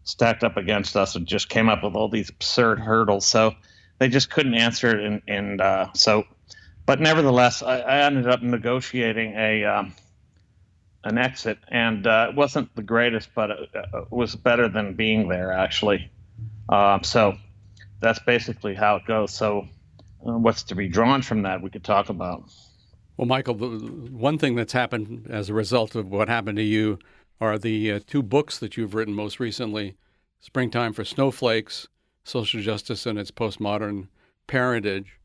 stacked 0.05 0.45
up 0.45 0.57
against 0.57 0.97
us 0.97 1.17
and 1.17 1.27
just 1.27 1.49
came 1.49 1.69
up 1.69 1.83
with 1.83 1.95
all 1.95 2.09
these 2.09 2.29
absurd 2.31 2.79
hurdles. 2.79 3.27
So 3.27 3.55
they 3.99 4.09
just 4.09 4.31
couldn't 4.31 4.55
answer 4.55 4.97
it, 4.99 5.05
and, 5.05 5.23
and 5.27 5.61
uh, 5.61 5.93
so. 5.95 6.25
But 6.85 7.01
nevertheless, 7.01 7.63
I, 7.63 7.79
I 7.79 7.99
ended 8.05 8.29
up 8.29 8.43
negotiating 8.43 9.35
a 9.35 9.65
um, 9.65 9.95
an 11.03 11.19
exit, 11.19 11.59
and 11.69 12.07
uh, 12.07 12.29
it 12.31 12.37
wasn't 12.37 12.75
the 12.77 12.83
greatest, 12.83 13.31
but 13.35 13.51
it, 13.51 13.71
it 13.75 14.11
was 14.11 14.37
better 14.37 14.69
than 14.69 14.95
being 14.95 15.29
there 15.29 15.53
actually. 15.53 16.11
Um, 16.69 17.03
so 17.05 17.39
that's 18.00 18.19
basically 18.21 18.75
how 18.75 18.97
it 18.97 19.07
goes. 19.07 19.33
So, 19.33 19.69
uh, 20.26 20.33
what's 20.33 20.62
to 20.65 20.75
be 20.75 20.88
drawn 20.88 21.23
from 21.23 21.43
that? 21.43 21.62
We 21.62 21.71
could 21.71 21.85
talk 21.85 22.09
about. 22.09 22.45
Well, 23.17 23.26
Michael, 23.26 23.55
one 23.55 24.38
thing 24.38 24.57
that's 24.57 24.75
happened 24.75 25.26
as 25.31 25.49
a 25.49 25.55
result 25.55 25.95
of 25.95 26.11
what 26.11 26.29
happened 26.29 26.59
to 26.59 26.62
you 26.62 26.99
are 27.41 27.59
the 27.59 27.93
uh, 27.93 28.00
two 28.07 28.23
books 28.23 28.59
that 28.59 28.76
you've 28.76 28.95
written 28.95 29.15
most 29.15 29.41
recently 29.41 29.97
Springtime 30.41 30.93
for 30.93 31.05
Snowflakes, 31.05 31.88
Social 32.25 32.61
Justice 32.61 33.07
and 33.07 33.19
Its 33.19 33.31
Postmodern 33.31 34.09
Parentage, 34.47 35.19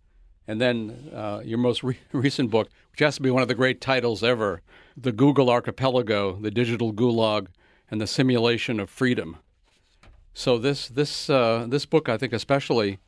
and 0.48 0.60
then 0.60 1.12
uh, 1.14 1.42
your 1.44 1.58
most 1.58 1.84
re- 1.84 2.00
recent 2.12 2.50
book, 2.50 2.70
which 2.92 3.02
has 3.02 3.16
to 3.16 3.22
be 3.22 3.30
one 3.30 3.42
of 3.42 3.48
the 3.48 3.56
great 3.56 3.82
titles 3.82 4.24
ever 4.24 4.62
The 4.96 5.12
Google 5.12 5.50
Archipelago, 5.50 6.38
The 6.40 6.52
Digital 6.52 6.94
Gulag, 6.94 7.48
and 7.90 8.00
the 8.00 8.08
Simulation 8.08 8.80
of 8.80 8.90
Freedom. 8.90 9.38
So, 10.34 10.58
this, 10.58 10.88
this, 10.88 11.30
uh, 11.30 11.66
this 11.68 11.86
book, 11.86 12.08
I 12.08 12.18
think, 12.18 12.34
especially, 12.34 13.00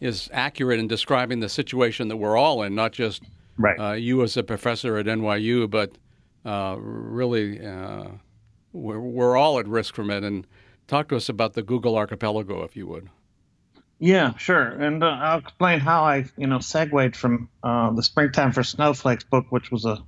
is 0.00 0.30
accurate 0.32 0.78
in 0.78 0.88
describing 0.88 1.40
the 1.40 1.48
situation 1.48 2.08
that 2.08 2.16
we're 2.16 2.36
all 2.36 2.62
in, 2.62 2.74
not 2.74 2.92
just 2.92 3.22
right. 3.56 3.78
uh, 3.78 3.92
you 3.92 4.22
as 4.22 4.36
a 4.36 4.42
professor 4.42 4.96
at 4.96 5.06
NYU, 5.06 5.68
but 5.68 5.92
uh, 6.44 6.76
really 6.78 7.64
uh, 7.64 8.08
we're, 8.72 9.00
we're 9.00 9.36
all 9.36 9.58
at 9.58 9.66
risk 9.66 9.94
from 9.94 10.10
it. 10.10 10.24
And 10.24 10.46
talk 10.86 11.08
to 11.08 11.16
us 11.16 11.28
about 11.28 11.54
the 11.54 11.62
Google 11.62 11.96
Archipelago, 11.96 12.62
if 12.62 12.76
you 12.76 12.86
would. 12.86 13.08
Yeah, 14.00 14.36
sure, 14.36 14.62
and 14.62 15.02
uh, 15.02 15.08
I'll 15.08 15.40
explain 15.40 15.80
how 15.80 16.04
I, 16.04 16.24
you 16.36 16.46
know, 16.46 16.60
segued 16.60 17.16
from 17.16 17.48
uh, 17.64 17.90
the 17.90 18.02
Springtime 18.02 18.52
for 18.52 18.62
Snowflakes 18.62 19.24
book, 19.24 19.46
which 19.50 19.72
was 19.72 19.84
a 19.84 20.04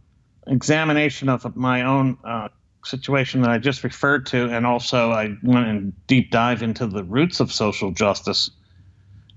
examination 0.47 1.29
of 1.29 1.57
my 1.57 1.83
own 1.83 2.17
uh, 2.25 2.49
situation 2.85 3.43
that 3.43 3.51
I 3.51 3.59
just 3.59 3.85
referred 3.85 4.27
to, 4.27 4.49
and 4.51 4.67
also 4.67 5.11
I 5.11 5.37
went 5.43 5.67
and 5.67 6.07
deep 6.07 6.31
dive 6.31 6.63
into 6.63 6.87
the 6.87 7.05
roots 7.05 7.41
of 7.41 7.53
social 7.53 7.91
justice 7.91 8.51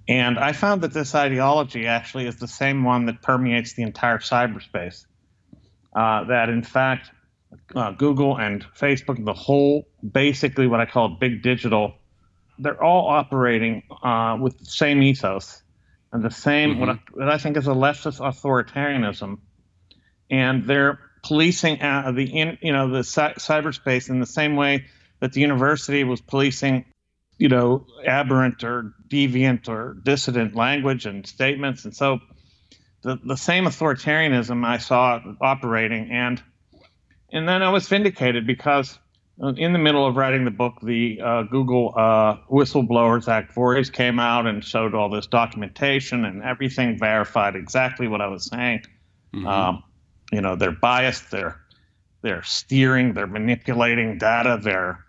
and 0.07 0.37
I 0.37 0.51
found 0.51 0.81
that 0.81 0.93
this 0.93 1.15
ideology 1.15 1.87
actually 1.87 2.27
is 2.27 2.35
the 2.35 2.47
same 2.47 2.83
one 2.83 3.05
that 3.05 3.21
permeates 3.21 3.73
the 3.73 3.83
entire 3.83 4.17
cyberspace. 4.17 5.05
Uh, 5.95 6.25
that 6.25 6.49
in 6.49 6.61
fact, 6.61 7.11
uh, 7.75 7.91
Google 7.91 8.37
and 8.37 8.65
Facebook, 8.77 9.23
the 9.23 9.33
whole, 9.33 9.87
basically 10.11 10.67
what 10.67 10.81
I 10.81 10.85
call 10.85 11.09
big 11.09 11.41
digital, 11.41 11.93
they're 12.59 12.81
all 12.83 13.07
operating 13.07 13.83
uh, 14.03 14.37
with 14.39 14.59
the 14.59 14.65
same 14.65 15.01
ethos 15.01 15.63
and 16.11 16.23
the 16.23 16.31
same 16.31 16.71
mm-hmm. 16.71 16.79
what, 16.79 16.89
I, 16.89 16.99
what, 17.11 17.29
I, 17.29 17.37
think 17.37 17.57
is 17.57 17.67
a 17.67 17.71
leftist 17.71 18.19
authoritarianism, 18.19 19.37
and 20.29 20.65
they're 20.65 20.99
policing 21.23 21.81
uh, 21.81 22.11
the 22.11 22.25
in, 22.25 22.57
you 22.61 22.73
know 22.73 22.89
the 22.89 22.99
cyberspace 22.99 24.09
in 24.09 24.19
the 24.19 24.25
same 24.25 24.55
way 24.55 24.85
that 25.19 25.33
the 25.33 25.41
university 25.41 26.03
was 26.03 26.21
policing 26.21 26.85
you 27.37 27.49
know, 27.49 27.85
aberrant 28.05 28.63
or 28.63 28.93
deviant 29.09 29.67
or 29.67 29.97
dissident 30.03 30.55
language 30.55 31.05
and 31.05 31.25
statements. 31.25 31.85
And 31.85 31.95
so 31.95 32.19
the, 33.01 33.19
the 33.23 33.35
same 33.35 33.65
authoritarianism 33.65 34.65
I 34.65 34.77
saw 34.77 35.19
operating. 35.41 36.11
And, 36.11 36.41
and 37.31 37.47
then 37.47 37.61
I 37.63 37.69
was 37.69 37.87
vindicated 37.87 38.45
because 38.45 38.97
in 39.57 39.73
the 39.73 39.79
middle 39.79 40.05
of 40.05 40.15
writing 40.15 40.45
the 40.45 40.51
book, 40.51 40.75
the 40.81 41.19
uh, 41.21 41.43
Google 41.43 41.93
uh, 41.97 42.37
Whistleblower 42.49 43.21
Zach 43.21 43.53
Vorhies 43.53 43.91
came 43.91 44.19
out 44.19 44.45
and 44.45 44.63
showed 44.63 44.93
all 44.93 45.09
this 45.09 45.27
documentation 45.27 46.25
and 46.25 46.43
everything 46.43 46.99
verified 46.99 47.55
exactly 47.55 48.07
what 48.07 48.21
I 48.21 48.27
was 48.27 48.45
saying. 48.45 48.83
Mm-hmm. 49.33 49.47
Um, 49.47 49.83
you 50.33 50.41
know, 50.41 50.55
they're 50.55 50.71
biased, 50.71 51.31
they're 51.31 51.59
they're 52.21 52.43
steering, 52.43 53.13
they're 53.13 53.27
manipulating 53.27 54.17
data, 54.17 54.59
they're 54.61 55.03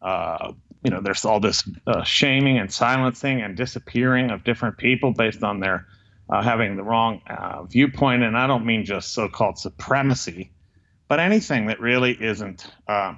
uh, 0.00 0.52
you 0.82 0.90
know, 0.90 1.00
there's 1.00 1.24
all 1.24 1.40
this 1.40 1.68
uh, 1.86 2.02
shaming 2.04 2.58
and 2.58 2.72
silencing 2.72 3.42
and 3.42 3.56
disappearing 3.56 4.30
of 4.30 4.44
different 4.44 4.78
people 4.78 5.12
based 5.12 5.42
on 5.42 5.60
their 5.60 5.86
uh, 6.30 6.42
having 6.42 6.76
the 6.76 6.82
wrong 6.82 7.20
uh, 7.28 7.64
viewpoint. 7.64 8.22
And 8.22 8.36
I 8.36 8.46
don't 8.46 8.64
mean 8.64 8.84
just 8.84 9.12
so 9.12 9.28
called 9.28 9.58
supremacy, 9.58 10.52
but 11.08 11.20
anything 11.20 11.66
that 11.66 11.80
really 11.80 12.12
isn't 12.12 12.66
uh, 12.88 13.14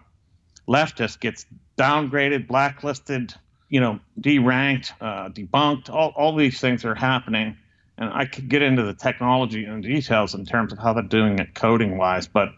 leftist 0.68 1.20
gets 1.20 1.46
downgraded, 1.76 2.48
blacklisted, 2.48 3.34
you 3.68 3.80
know, 3.80 4.00
deranked, 4.20 4.92
uh, 5.00 5.28
debunked. 5.28 5.90
All, 5.90 6.12
all 6.16 6.34
these 6.34 6.60
things 6.60 6.84
are 6.84 6.94
happening. 6.94 7.56
And 8.02 8.12
I 8.12 8.24
could 8.24 8.48
get 8.48 8.62
into 8.62 8.82
the 8.82 8.94
technology 8.94 9.64
and 9.64 9.80
details 9.80 10.34
in 10.34 10.44
terms 10.44 10.72
of 10.72 10.80
how 10.80 10.92
they're 10.92 11.04
doing 11.04 11.38
it 11.38 11.54
coding 11.54 11.98
wise, 11.98 12.26
but 12.26 12.48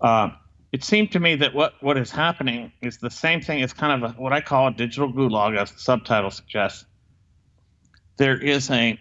uh, 0.00 0.30
it 0.72 0.82
seemed 0.82 1.12
to 1.12 1.20
me 1.20 1.36
that 1.36 1.54
what, 1.54 1.74
what 1.80 1.96
is 1.96 2.10
happening 2.10 2.72
is 2.82 2.98
the 2.98 3.08
same 3.08 3.40
thing. 3.40 3.60
It's 3.60 3.72
kind 3.72 4.02
of 4.02 4.10
a, 4.10 4.14
what 4.20 4.32
I 4.32 4.40
call 4.40 4.66
a 4.66 4.72
digital 4.72 5.12
gulag, 5.12 5.56
as 5.56 5.70
the 5.70 5.78
subtitle 5.78 6.32
suggests. 6.32 6.84
There 8.16 8.36
is 8.36 8.68
a, 8.72 8.98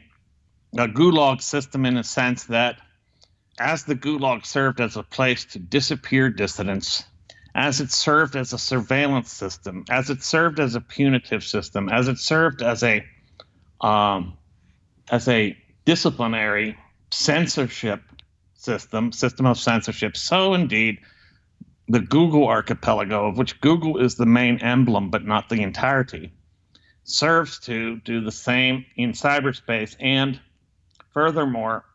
a 0.78 0.88
gulag 0.88 1.42
system 1.42 1.84
in 1.88 1.98
a 1.98 2.04
sense 2.04 2.44
that 2.44 2.78
as 3.58 3.86
the 3.86 3.96
gulag 3.96 4.46
served 4.46 4.80
as 4.80 4.98
a 4.98 5.04
place 5.04 5.46
to 5.46 5.58
disappear 5.58 6.30
dissidents, 6.30 7.06
as 7.56 7.82
it 7.82 7.92
served 7.92 8.36
as 8.36 8.54
a 8.54 8.60
surveillance 8.60 9.32
system, 9.32 9.84
as 9.90 10.12
it 10.12 10.22
served 10.22 10.60
as 10.60 10.76
a 10.76 10.82
punitive 10.82 11.44
system, 11.44 11.90
as 11.90 12.08
it 12.08 12.20
served 12.20 12.62
as 12.62 12.84
a 12.84 13.04
um, 13.82 14.38
as 15.10 15.28
a 15.28 15.58
disciplinary 15.86 16.78
censorship 17.12 18.02
system, 18.56 19.12
system 19.12 19.46
of 19.46 19.58
censorship, 19.58 20.18
so 20.18 20.54
indeed 20.54 21.00
the 21.88 22.00
Google 22.00 22.48
archipelago, 22.48 23.28
of 23.28 23.38
which 23.38 23.62
Google 23.62 24.00
is 24.00 24.16
the 24.16 24.26
main 24.26 24.58
emblem, 24.60 25.12
but 25.12 25.24
not 25.26 25.50
the 25.50 25.62
entirety, 25.62 26.34
serves 27.04 27.60
to 27.60 28.00
do 28.00 28.22
the 28.22 28.32
same 28.32 28.86
in 28.96 29.12
cyberspace. 29.12 29.96
And 30.00 30.40
furthermore, 31.14 31.86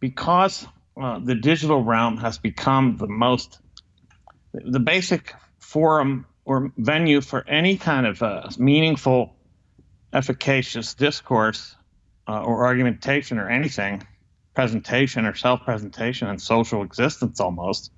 because 0.00 0.66
uh, 0.96 1.18
the 1.18 1.34
digital 1.34 1.82
realm 1.82 2.16
has 2.18 2.38
become 2.38 2.96
the 2.96 3.06
most, 3.06 3.58
the 4.52 4.80
basic 4.80 5.34
forum 5.58 6.26
or 6.44 6.72
venue 6.76 7.20
for 7.20 7.46
any 7.46 7.76
kind 7.76 8.06
of 8.06 8.22
uh, 8.22 8.48
meaningful, 8.58 9.36
efficacious 10.12 10.94
discourse 10.94 11.76
uh, 12.28 12.42
or 12.42 12.64
argumentation 12.64 13.38
or 13.38 13.48
anything, 13.48 14.06
presentation 14.54 15.26
or 15.26 15.34
self 15.34 15.62
presentation 15.62 16.28
and 16.28 16.40
social 16.40 16.82
existence 16.82 17.40
almost 17.40 17.90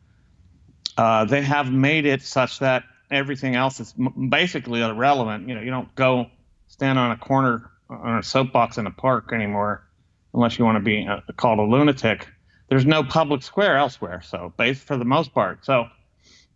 uh, 0.96 1.24
they 1.24 1.42
have 1.42 1.70
made 1.72 2.06
it 2.06 2.22
such 2.22 2.60
that 2.60 2.84
everything 3.10 3.56
else 3.56 3.80
is 3.80 3.94
m- 3.98 4.28
basically 4.30 4.80
irrelevant. 4.80 5.48
You 5.48 5.54
know, 5.56 5.60
you 5.60 5.70
don't 5.70 5.92
go 5.94 6.26
stand 6.68 6.98
on 6.98 7.10
a 7.10 7.16
corner 7.16 7.70
on 7.90 8.18
a 8.18 8.22
soapbox 8.22 8.78
in 8.78 8.86
a 8.86 8.90
park 8.90 9.32
anymore 9.32 9.86
unless 10.32 10.58
you 10.58 10.64
want 10.64 10.76
to 10.76 10.84
be 10.84 11.06
uh, 11.06 11.20
called 11.36 11.58
a 11.58 11.62
lunatic. 11.62 12.26
There's 12.68 12.86
no 12.86 13.04
public 13.04 13.42
square 13.42 13.76
elsewhere, 13.76 14.22
so 14.22 14.52
based 14.56 14.82
for 14.82 14.96
the 14.96 15.04
most 15.04 15.34
part. 15.34 15.64
So 15.64 15.86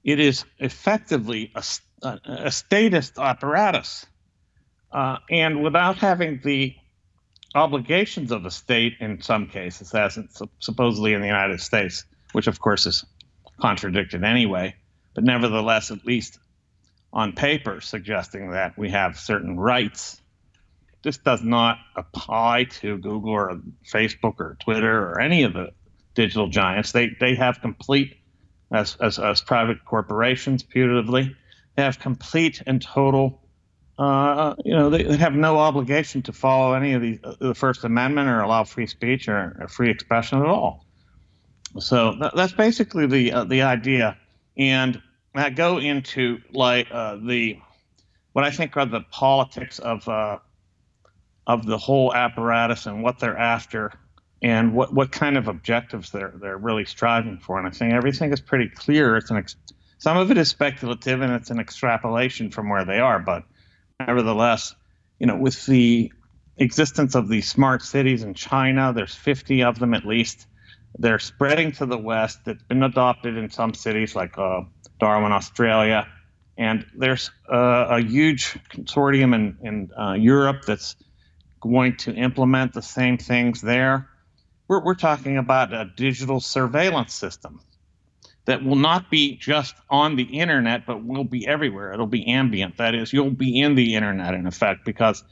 it 0.04 0.20
is 0.20 0.44
effectively 0.58 1.52
a, 1.54 1.62
a, 2.02 2.20
a 2.26 2.50
statist 2.50 3.18
apparatus. 3.18 4.06
Uh, 4.90 5.18
and 5.30 5.62
without 5.62 5.96
having 5.96 6.40
the 6.42 6.74
obligations 7.54 8.30
of 8.30 8.42
the 8.42 8.50
state 8.50 8.94
in 9.00 9.20
some 9.22 9.48
cases, 9.48 9.94
as 9.94 10.18
supposedly 10.58 11.14
in 11.14 11.20
the 11.20 11.26
United 11.26 11.60
States, 11.60 12.04
which 12.32 12.46
of 12.46 12.60
course 12.60 12.86
is 12.86 13.04
contradicted 13.60 14.24
anyway, 14.24 14.74
but 15.14 15.24
nevertheless, 15.24 15.90
at 15.90 16.04
least 16.04 16.38
on 17.12 17.32
paper, 17.32 17.80
suggesting 17.80 18.50
that 18.50 18.76
we 18.78 18.90
have 18.90 19.18
certain 19.18 19.58
rights. 19.58 20.20
This 21.02 21.18
does 21.18 21.42
not 21.42 21.78
apply 21.96 22.64
to 22.80 22.98
Google 22.98 23.30
or 23.30 23.60
Facebook 23.86 24.34
or 24.38 24.56
Twitter 24.60 25.10
or 25.10 25.20
any 25.20 25.44
of 25.44 25.54
the 25.54 25.70
digital 26.14 26.48
giants. 26.48 26.92
They 26.92 27.16
they 27.20 27.34
have 27.36 27.60
complete 27.60 28.16
as 28.70 28.96
as, 28.96 29.18
as 29.18 29.40
private 29.40 29.84
corporations, 29.84 30.62
putatively, 30.62 31.34
they 31.76 31.84
have 31.84 32.00
complete 32.00 32.60
and 32.66 32.82
total. 32.82 33.40
Uh, 33.98 34.54
you 34.64 34.72
know, 34.72 34.90
they, 34.90 35.02
they, 35.02 35.16
have 35.16 35.34
no 35.34 35.58
obligation 35.58 36.22
to 36.22 36.32
follow 36.32 36.72
any 36.72 36.92
of 36.92 37.02
the, 37.02 37.18
the 37.40 37.54
First 37.54 37.82
Amendment 37.82 38.28
or 38.28 38.40
allow 38.40 38.62
free 38.62 38.86
speech 38.86 39.26
or, 39.26 39.56
or 39.60 39.66
free 39.66 39.90
expression 39.90 40.38
at 40.38 40.46
all. 40.46 40.86
So 41.80 42.14
that's 42.34 42.52
basically 42.52 43.06
the 43.06 43.32
uh, 43.32 43.44
the 43.44 43.62
idea, 43.62 44.16
and 44.56 45.02
I 45.34 45.50
go 45.50 45.78
into 45.78 46.38
like 46.52 46.88
uh, 46.90 47.16
the 47.16 47.58
what 48.32 48.44
I 48.44 48.50
think 48.50 48.76
are 48.76 48.86
the 48.86 49.02
politics 49.10 49.78
of 49.80 50.08
uh, 50.08 50.38
of 51.46 51.66
the 51.66 51.76
whole 51.76 52.14
apparatus 52.14 52.86
and 52.86 53.02
what 53.02 53.18
they're 53.18 53.36
after, 53.36 53.92
and 54.40 54.74
what 54.74 54.94
what 54.94 55.12
kind 55.12 55.36
of 55.36 55.48
objectives 55.48 56.10
they're 56.10 56.34
they're 56.40 56.56
really 56.56 56.84
striving 56.84 57.38
for. 57.38 57.58
And 57.58 57.66
I 57.66 57.70
think 57.70 57.92
everything 57.92 58.32
is 58.32 58.40
pretty 58.40 58.68
clear. 58.68 59.16
It's 59.16 59.30
an 59.30 59.38
ex- 59.38 59.56
some 59.98 60.16
of 60.16 60.30
it 60.30 60.38
is 60.38 60.48
speculative 60.48 61.20
and 61.20 61.32
it's 61.32 61.50
an 61.50 61.58
extrapolation 61.58 62.50
from 62.50 62.68
where 62.68 62.84
they 62.84 63.00
are, 63.00 63.18
but 63.18 63.42
nevertheless, 64.00 64.74
you 65.18 65.26
know, 65.26 65.36
with 65.36 65.66
the 65.66 66.12
existence 66.56 67.14
of 67.14 67.28
these 67.28 67.48
smart 67.48 67.82
cities 67.82 68.22
in 68.22 68.34
China, 68.34 68.92
there's 68.94 69.14
50 69.14 69.62
of 69.64 69.78
them 69.78 69.94
at 69.94 70.04
least 70.04 70.46
they're 70.98 71.18
spreading 71.18 71.72
to 71.72 71.86
the 71.86 71.98
west. 71.98 72.40
It's 72.46 72.62
been 72.62 72.82
adopted 72.82 73.36
in 73.36 73.50
some 73.50 73.74
cities 73.74 74.14
like 74.14 74.38
uh, 74.38 74.62
Darwin, 74.98 75.32
Australia. 75.32 76.06
And 76.56 76.86
there's 76.96 77.30
uh, 77.52 77.86
a 77.90 78.00
huge 78.00 78.58
consortium 78.70 79.34
in, 79.34 79.58
in 79.62 79.90
uh, 80.00 80.14
Europe 80.14 80.62
that's 80.66 80.96
going 81.60 81.96
to 81.98 82.14
implement 82.14 82.72
the 82.72 82.82
same 82.82 83.18
things 83.18 83.60
there. 83.60 84.08
We're, 84.66 84.84
we're 84.84 84.94
talking 84.94 85.38
about 85.38 85.72
a 85.72 85.90
digital 85.96 86.40
surveillance 86.40 87.14
system 87.14 87.60
that 88.48 88.64
will 88.64 88.76
not 88.76 89.10
be 89.10 89.36
just 89.36 89.74
on 89.90 90.16
the 90.16 90.22
internet, 90.22 90.86
but 90.86 91.04
will 91.04 91.24
be 91.24 91.46
everywhere. 91.46 91.92
It'll 91.92 92.06
be 92.06 92.26
ambient. 92.28 92.78
That 92.78 92.94
is, 92.94 93.12
you'll 93.12 93.30
be 93.30 93.60
in 93.60 93.74
the 93.74 93.94
internet 93.94 94.32
in 94.32 94.46
effect 94.46 94.86
because 94.86 95.22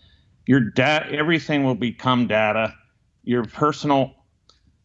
your 0.46 0.60
data, 0.60 1.10
everything 1.12 1.64
will 1.64 1.74
become 1.76 2.26
data. 2.26 2.74
Your 3.24 3.44
personal, 3.44 4.12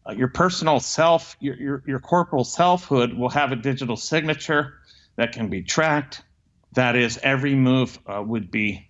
uh, 0.08 0.12
your 0.12 0.28
personal 0.28 0.80
self, 0.80 1.36
your, 1.40 1.56
your 1.56 1.82
your 1.86 2.00
corporal 2.00 2.44
selfhood 2.44 3.12
will 3.12 3.28
have 3.28 3.52
a 3.52 3.56
digital 3.56 3.98
signature 3.98 4.72
that 5.16 5.32
can 5.32 5.50
be 5.50 5.62
tracked. 5.62 6.22
That 6.72 6.96
is, 6.96 7.18
every 7.22 7.54
move 7.54 7.98
uh, 8.06 8.22
would 8.26 8.50
be 8.50 8.88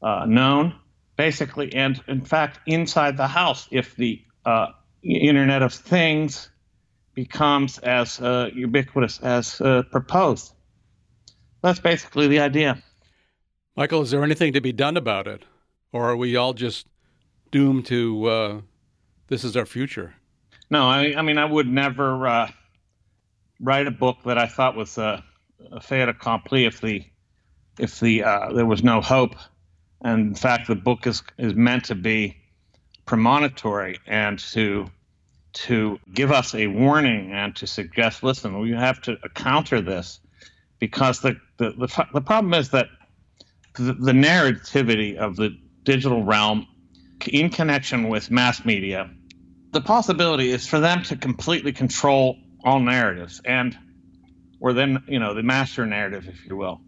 uh, 0.00 0.26
known, 0.28 0.76
basically, 1.16 1.74
and 1.74 2.00
in 2.06 2.20
fact, 2.20 2.60
inside 2.66 3.16
the 3.16 3.26
house, 3.26 3.66
if 3.72 3.96
the 3.96 4.22
uh, 4.44 4.68
Internet 5.02 5.62
of 5.62 5.74
Things 5.74 6.50
becomes 7.16 7.78
as 7.78 8.20
uh, 8.20 8.50
ubiquitous 8.54 9.18
as 9.20 9.60
uh, 9.60 9.82
proposed. 9.90 10.52
That's 11.62 11.80
basically 11.80 12.28
the 12.28 12.38
idea. 12.38 12.80
Michael, 13.74 14.02
is 14.02 14.10
there 14.12 14.22
anything 14.22 14.52
to 14.52 14.60
be 14.60 14.72
done 14.72 14.96
about 14.96 15.26
it? 15.26 15.42
Or 15.92 16.10
are 16.10 16.16
we 16.16 16.36
all 16.36 16.52
just 16.52 16.86
doomed 17.50 17.86
to 17.86 18.26
uh, 18.26 18.60
this 19.28 19.42
is 19.44 19.56
our 19.56 19.66
future? 19.66 20.14
No, 20.70 20.88
I, 20.88 21.14
I 21.16 21.22
mean, 21.22 21.38
I 21.38 21.46
would 21.46 21.66
never 21.66 22.26
uh, 22.26 22.50
write 23.60 23.86
a 23.86 23.90
book 23.90 24.18
that 24.26 24.36
I 24.36 24.46
thought 24.46 24.76
was 24.76 24.98
a, 24.98 25.24
a 25.72 25.80
fait 25.80 26.08
accompli 26.08 26.66
if 26.66 26.80
the 26.80 27.04
if 27.78 27.98
the 28.00 28.24
uh, 28.24 28.52
there 28.52 28.66
was 28.66 28.82
no 28.84 29.00
hope. 29.00 29.34
And 30.02 30.28
in 30.28 30.34
fact, 30.34 30.68
the 30.68 30.74
book 30.74 31.06
is 31.06 31.22
is 31.38 31.54
meant 31.54 31.86
to 31.86 31.94
be 31.94 32.36
premonitory 33.06 33.98
and 34.06 34.38
to 34.38 34.90
to 35.56 35.98
give 36.12 36.32
us 36.32 36.54
a 36.54 36.66
warning 36.66 37.32
and 37.32 37.56
to 37.56 37.66
suggest, 37.66 38.22
listen, 38.22 38.60
we 38.60 38.72
have 38.72 39.00
to 39.02 39.16
counter 39.34 39.80
this 39.80 40.20
because 40.78 41.20
the 41.20 41.36
the, 41.58 41.70
the, 41.70 42.06
the 42.12 42.20
problem 42.20 42.54
is 42.54 42.70
that 42.70 42.88
the, 43.76 43.94
the 43.94 44.12
narrativity 44.12 45.16
of 45.16 45.36
the 45.36 45.56
digital 45.84 46.22
realm 46.24 46.66
in 47.28 47.48
connection 47.48 48.08
with 48.08 48.30
mass 48.30 48.64
media, 48.64 49.10
the 49.72 49.80
possibility 49.80 50.50
is 50.50 50.66
for 50.66 50.80
them 50.80 51.02
to 51.04 51.16
completely 51.16 51.72
control 51.72 52.36
all 52.64 52.80
narratives 52.80 53.40
and 53.44 53.76
or 54.60 54.72
then 54.72 55.02
you 55.08 55.18
know 55.18 55.34
the 55.34 55.42
master 55.42 55.86
narrative 55.86 56.26
if 56.28 56.44
you 56.46 56.56
will 56.56 56.82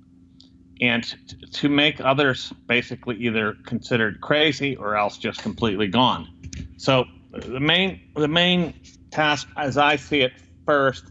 and 0.81 1.17
to 1.53 1.69
make 1.69 2.01
others 2.01 2.53
basically 2.67 3.17
either 3.17 3.57
considered 3.67 4.21
crazy 4.21 4.77
or 4.77 4.97
else 4.97 5.19
just 5.19 5.43
completely 5.43 5.89
gone. 5.89 6.29
So 6.77 7.07
the 7.41 7.61
main 7.61 8.01
the 8.15 8.29
main 8.29 8.75
task, 9.11 9.49
as 9.57 9.79
I 9.79 9.97
see 9.97 10.21
it, 10.21 10.33
first, 10.67 11.05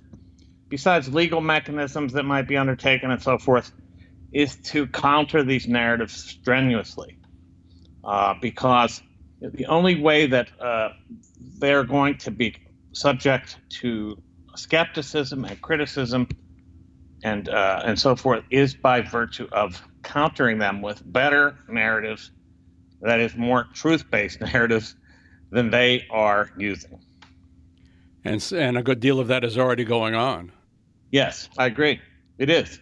besides 0.69 1.13
legal 1.13 1.41
mechanisms 1.41 2.13
that 2.13 2.23
might 2.23 2.47
be 2.47 2.57
undertaken 2.57 3.11
and 3.11 3.21
so 3.21 3.37
forth, 3.37 3.71
is 4.31 4.55
to 4.57 4.87
counter 4.87 5.43
these 5.43 5.67
narratives 5.67 6.13
strenuously, 6.13 7.17
uh, 8.03 8.35
because 8.41 9.01
the 9.41 9.65
only 9.67 9.99
way 9.99 10.27
that 10.27 10.49
uh, 10.61 10.89
they're 11.59 11.83
going 11.83 12.17
to 12.17 12.31
be 12.31 12.55
subject 12.93 13.57
to 13.69 14.21
skepticism 14.55 15.45
and 15.45 15.61
criticism 15.61 16.27
and 17.23 17.49
uh, 17.49 17.81
and 17.85 17.99
so 17.99 18.15
forth 18.15 18.43
is 18.49 18.75
by 18.75 19.01
virtue 19.01 19.47
of 19.51 19.81
countering 20.03 20.59
them 20.59 20.81
with 20.81 21.01
better 21.05 21.57
narratives, 21.67 22.31
that 23.01 23.19
is 23.19 23.35
more 23.35 23.67
truth-based 23.73 24.39
narratives 24.53 24.95
than 25.51 25.69
they 25.69 26.05
are 26.09 26.51
using. 26.57 26.99
And, 28.23 28.45
and 28.53 28.77
a 28.77 28.83
good 28.83 28.99
deal 28.99 29.19
of 29.19 29.27
that 29.27 29.43
is 29.43 29.57
already 29.57 29.85
going 29.85 30.15
on. 30.15 30.51
Yes, 31.11 31.49
I 31.57 31.67
agree. 31.67 32.01
It 32.37 32.49
is. 32.49 32.79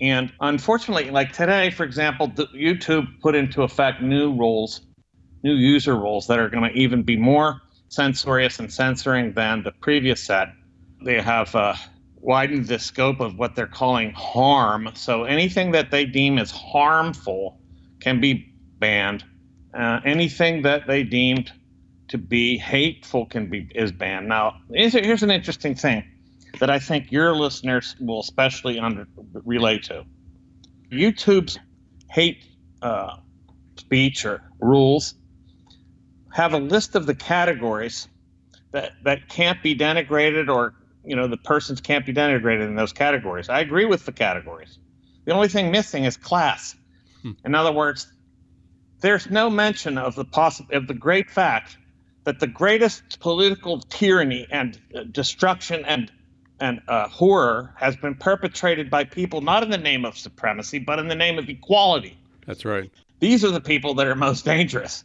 And 0.00 0.32
unfortunately, 0.40 1.10
like 1.10 1.32
today, 1.32 1.70
for 1.70 1.84
example, 1.84 2.28
YouTube 2.28 3.06
put 3.20 3.34
into 3.34 3.62
effect 3.62 4.02
new 4.02 4.36
rules, 4.36 4.82
new 5.42 5.54
user 5.54 5.96
rules 5.96 6.26
that 6.26 6.38
are 6.38 6.50
going 6.50 6.70
to 6.70 6.78
even 6.78 7.02
be 7.02 7.16
more 7.16 7.62
censorious 7.88 8.58
and 8.58 8.70
censoring 8.70 9.32
than 9.32 9.62
the 9.62 9.72
previous 9.80 10.22
set. 10.22 10.48
They 11.02 11.20
have 11.22 11.54
uh, 11.54 11.74
widened 12.16 12.66
the 12.66 12.78
scope 12.78 13.20
of 13.20 13.38
what 13.38 13.54
they're 13.54 13.66
calling 13.66 14.12
harm. 14.12 14.90
So 14.94 15.24
anything 15.24 15.70
that 15.72 15.90
they 15.90 16.04
deem 16.04 16.38
as 16.38 16.50
harmful 16.50 17.58
can 18.00 18.20
be 18.20 18.52
banned. 18.78 19.24
Uh, 19.72 20.00
anything 20.04 20.62
that 20.62 20.86
they 20.86 21.02
deemed 21.02 21.52
to 22.08 22.18
be 22.18 22.56
hateful 22.56 23.26
can 23.26 23.48
be 23.50 23.68
is 23.74 23.92
banned. 23.92 24.28
Now, 24.28 24.56
here's 24.70 25.22
an 25.22 25.30
interesting 25.30 25.74
thing 25.74 26.04
that 26.60 26.70
I 26.70 26.78
think 26.78 27.10
your 27.10 27.34
listeners 27.34 27.96
will 28.00 28.20
especially 28.20 28.78
under, 28.78 29.06
relate 29.44 29.84
to. 29.84 30.04
YouTube's 30.92 31.58
hate 32.10 32.44
uh, 32.82 33.16
speech 33.76 34.24
or 34.24 34.42
rules 34.60 35.14
have 36.32 36.52
a 36.52 36.58
list 36.58 36.94
of 36.94 37.06
the 37.06 37.14
categories 37.14 38.08
that 38.72 38.92
that 39.04 39.28
can't 39.28 39.62
be 39.62 39.74
denigrated 39.74 40.48
or 40.48 40.74
you 41.04 41.16
know 41.16 41.26
the 41.26 41.36
persons 41.36 41.80
can't 41.80 42.04
be 42.04 42.12
denigrated 42.12 42.66
in 42.66 42.76
those 42.76 42.92
categories. 42.92 43.48
I 43.48 43.60
agree 43.60 43.84
with 43.84 44.04
the 44.06 44.12
categories. 44.12 44.78
The 45.24 45.32
only 45.32 45.48
thing 45.48 45.70
missing 45.70 46.04
is 46.04 46.16
class. 46.16 46.76
Hmm. 47.22 47.32
In 47.44 47.54
other 47.54 47.72
words, 47.72 48.12
there's 49.00 49.28
no 49.30 49.50
mention 49.50 49.98
of 49.98 50.14
the 50.14 50.24
possi- 50.24 50.70
of 50.72 50.86
the 50.86 50.94
great 50.94 51.30
fact 51.30 51.78
that 52.26 52.40
the 52.40 52.46
greatest 52.46 53.20
political 53.20 53.80
tyranny 53.80 54.46
and 54.50 54.78
uh, 54.94 55.04
destruction 55.10 55.84
and 55.86 56.12
and 56.58 56.80
uh, 56.88 57.06
horror 57.08 57.74
has 57.76 57.96
been 57.96 58.14
perpetrated 58.14 58.90
by 58.90 59.04
people 59.04 59.40
not 59.42 59.62
in 59.62 59.70
the 59.70 59.78
name 59.78 60.04
of 60.04 60.18
supremacy 60.18 60.78
but 60.78 60.98
in 60.98 61.08
the 61.08 61.14
name 61.14 61.38
of 61.38 61.48
equality. 61.48 62.18
That's 62.46 62.64
right. 62.64 62.90
These 63.20 63.44
are 63.44 63.50
the 63.50 63.60
people 63.60 63.94
that 63.94 64.06
are 64.06 64.14
most 64.14 64.44
dangerous, 64.44 65.04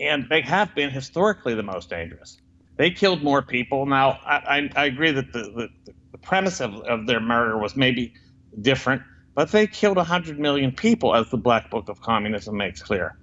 and 0.00 0.26
they 0.28 0.40
have 0.40 0.74
been 0.74 0.90
historically 0.90 1.54
the 1.54 1.62
most 1.62 1.90
dangerous. 1.90 2.38
They 2.76 2.90
killed 2.90 3.22
more 3.22 3.42
people. 3.42 3.86
Now, 3.86 4.18
I, 4.24 4.36
I, 4.36 4.70
I 4.74 4.84
agree 4.86 5.12
that 5.12 5.32
the, 5.32 5.68
the, 5.84 5.92
the 6.10 6.18
premise 6.18 6.60
of, 6.60 6.74
of 6.82 7.06
their 7.06 7.20
murder 7.20 7.56
was 7.56 7.76
maybe 7.76 8.14
different, 8.60 9.02
but 9.34 9.52
they 9.52 9.68
killed 9.68 9.96
100 9.96 10.40
million 10.40 10.72
people, 10.72 11.14
as 11.14 11.30
the 11.30 11.36
Black 11.36 11.70
Book 11.70 11.88
of 11.88 12.00
Communism 12.00 12.56
makes 12.56 12.82
clear. 12.82 13.16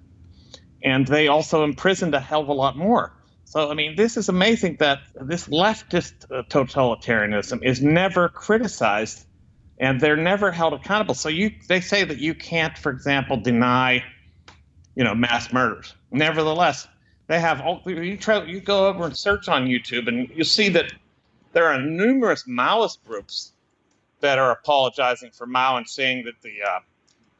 And 0.82 1.06
they 1.06 1.28
also 1.28 1.64
imprisoned 1.64 2.14
a 2.14 2.20
hell 2.20 2.40
of 2.40 2.48
a 2.48 2.54
lot 2.54 2.76
more. 2.76 3.12
So, 3.52 3.70
I 3.70 3.74
mean, 3.74 3.96
this 3.96 4.16
is 4.16 4.30
amazing 4.30 4.76
that 4.76 5.00
this 5.14 5.46
leftist 5.48 6.24
uh, 6.30 6.42
totalitarianism 6.44 7.62
is 7.62 7.82
never 7.82 8.30
criticized 8.30 9.26
and 9.78 10.00
they're 10.00 10.16
never 10.16 10.50
held 10.50 10.72
accountable. 10.72 11.14
So 11.14 11.28
you, 11.28 11.50
they 11.68 11.82
say 11.82 12.02
that 12.02 12.16
you 12.16 12.32
can't, 12.32 12.78
for 12.78 12.90
example, 12.90 13.36
deny, 13.36 14.04
you 14.94 15.04
know, 15.04 15.14
mass 15.14 15.52
murders. 15.52 15.94
Nevertheless, 16.10 16.88
they 17.26 17.38
have 17.40 17.60
all, 17.60 17.82
you 17.84 18.16
try, 18.16 18.42
you 18.42 18.58
go 18.58 18.86
over 18.86 19.04
and 19.04 19.14
search 19.14 19.50
on 19.50 19.66
YouTube 19.66 20.08
and 20.08 20.30
you 20.34 20.44
see 20.44 20.70
that 20.70 20.90
there 21.52 21.66
are 21.66 21.78
numerous 21.78 22.44
Maoist 22.44 23.04
groups 23.06 23.52
that 24.20 24.38
are 24.38 24.50
apologizing 24.50 25.30
for 25.30 25.46
Mao 25.46 25.76
and 25.76 25.86
saying 25.86 26.24
that 26.24 26.40
the 26.40 26.62
uh, 26.66 26.80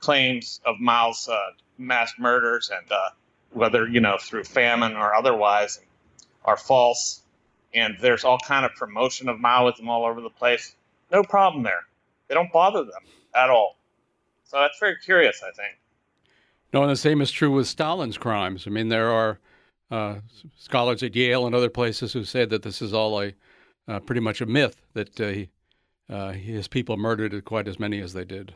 claims 0.00 0.60
of 0.66 0.78
Mao's 0.78 1.26
uh, 1.26 1.38
mass 1.78 2.12
murders 2.18 2.70
and 2.70 2.92
uh, 2.92 3.08
whether 3.52 3.88
you 3.88 4.00
know 4.00 4.18
through 4.20 4.44
famine 4.44 4.94
or 4.94 5.14
otherwise 5.14 5.80
are 6.44 6.56
false, 6.56 7.22
and 7.74 7.96
there's 8.00 8.24
all 8.24 8.38
kind 8.38 8.64
of 8.64 8.72
promotion 8.74 9.28
of 9.28 9.38
Maoism 9.38 9.88
all 9.88 10.04
over 10.04 10.20
the 10.20 10.30
place. 10.30 10.74
No 11.10 11.22
problem 11.22 11.62
there. 11.62 11.82
They 12.28 12.34
don't 12.34 12.52
bother 12.52 12.84
them 12.84 13.02
at 13.34 13.50
all. 13.50 13.76
So 14.44 14.58
that's 14.58 14.78
very 14.78 14.96
curious, 14.96 15.42
I 15.42 15.50
think. 15.52 15.78
No, 16.72 16.82
and 16.82 16.90
the 16.90 16.96
same 16.96 17.20
is 17.20 17.30
true 17.30 17.50
with 17.50 17.66
Stalin's 17.66 18.18
crimes. 18.18 18.66
I 18.66 18.70
mean, 18.70 18.88
there 18.88 19.10
are 19.10 19.38
uh, 19.90 20.16
scholars 20.56 21.02
at 21.02 21.14
Yale 21.14 21.46
and 21.46 21.54
other 21.54 21.68
places 21.68 22.12
who 22.12 22.24
say 22.24 22.46
that 22.46 22.62
this 22.62 22.80
is 22.80 22.94
all 22.94 23.20
a 23.20 23.34
uh, 23.88 24.00
pretty 24.00 24.20
much 24.20 24.40
a 24.40 24.46
myth 24.46 24.80
that 24.94 25.20
uh, 25.20 25.28
he, 25.28 25.48
uh, 26.08 26.32
his 26.32 26.68
people 26.68 26.96
murdered 26.96 27.44
quite 27.44 27.68
as 27.68 27.78
many 27.78 28.00
as 28.00 28.12
they 28.12 28.24
did. 28.24 28.54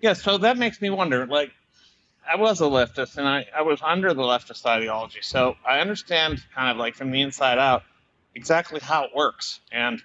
Yeah, 0.00 0.12
so 0.12 0.38
that 0.38 0.56
makes 0.56 0.80
me 0.80 0.90
wonder, 0.90 1.26
like, 1.26 1.50
I 2.30 2.36
was 2.36 2.60
a 2.60 2.64
leftist 2.64 3.16
and 3.16 3.28
I, 3.28 3.46
I 3.54 3.62
was 3.62 3.80
under 3.82 4.14
the 4.14 4.22
leftist 4.22 4.64
ideology. 4.66 5.20
So 5.22 5.56
I 5.66 5.80
understand 5.80 6.44
kind 6.54 6.70
of 6.70 6.76
like 6.76 6.94
from 6.94 7.10
the 7.10 7.20
inside 7.20 7.58
out 7.58 7.82
exactly 8.34 8.80
how 8.80 9.04
it 9.04 9.10
works. 9.14 9.60
And 9.70 10.02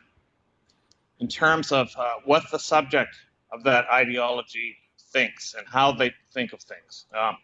in 1.19 1.27
terms 1.27 1.71
of 1.71 1.89
uh, 1.97 2.15
what 2.25 2.43
the 2.51 2.60
subject 2.60 3.15
of 3.51 3.63
that 3.63 3.86
ideology 3.91 4.77
thinks 5.12 5.55
and 5.58 5.67
how 5.67 5.91
they 5.93 6.13
think 6.34 6.53
of 6.53 6.62
things. 6.62 7.05
Um, 7.17 7.38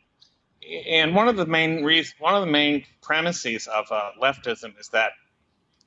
and 0.87 1.15
one 1.15 1.27
of 1.27 1.35
the 1.35 1.45
main 1.45 1.83
reasons, 1.83 2.15
one 2.19 2.35
of 2.35 2.41
the 2.41 2.51
main 2.51 2.85
premises 3.01 3.67
of 3.67 3.85
uh, 3.91 4.11
leftism 4.21 4.79
is 4.79 4.89
that 4.89 5.11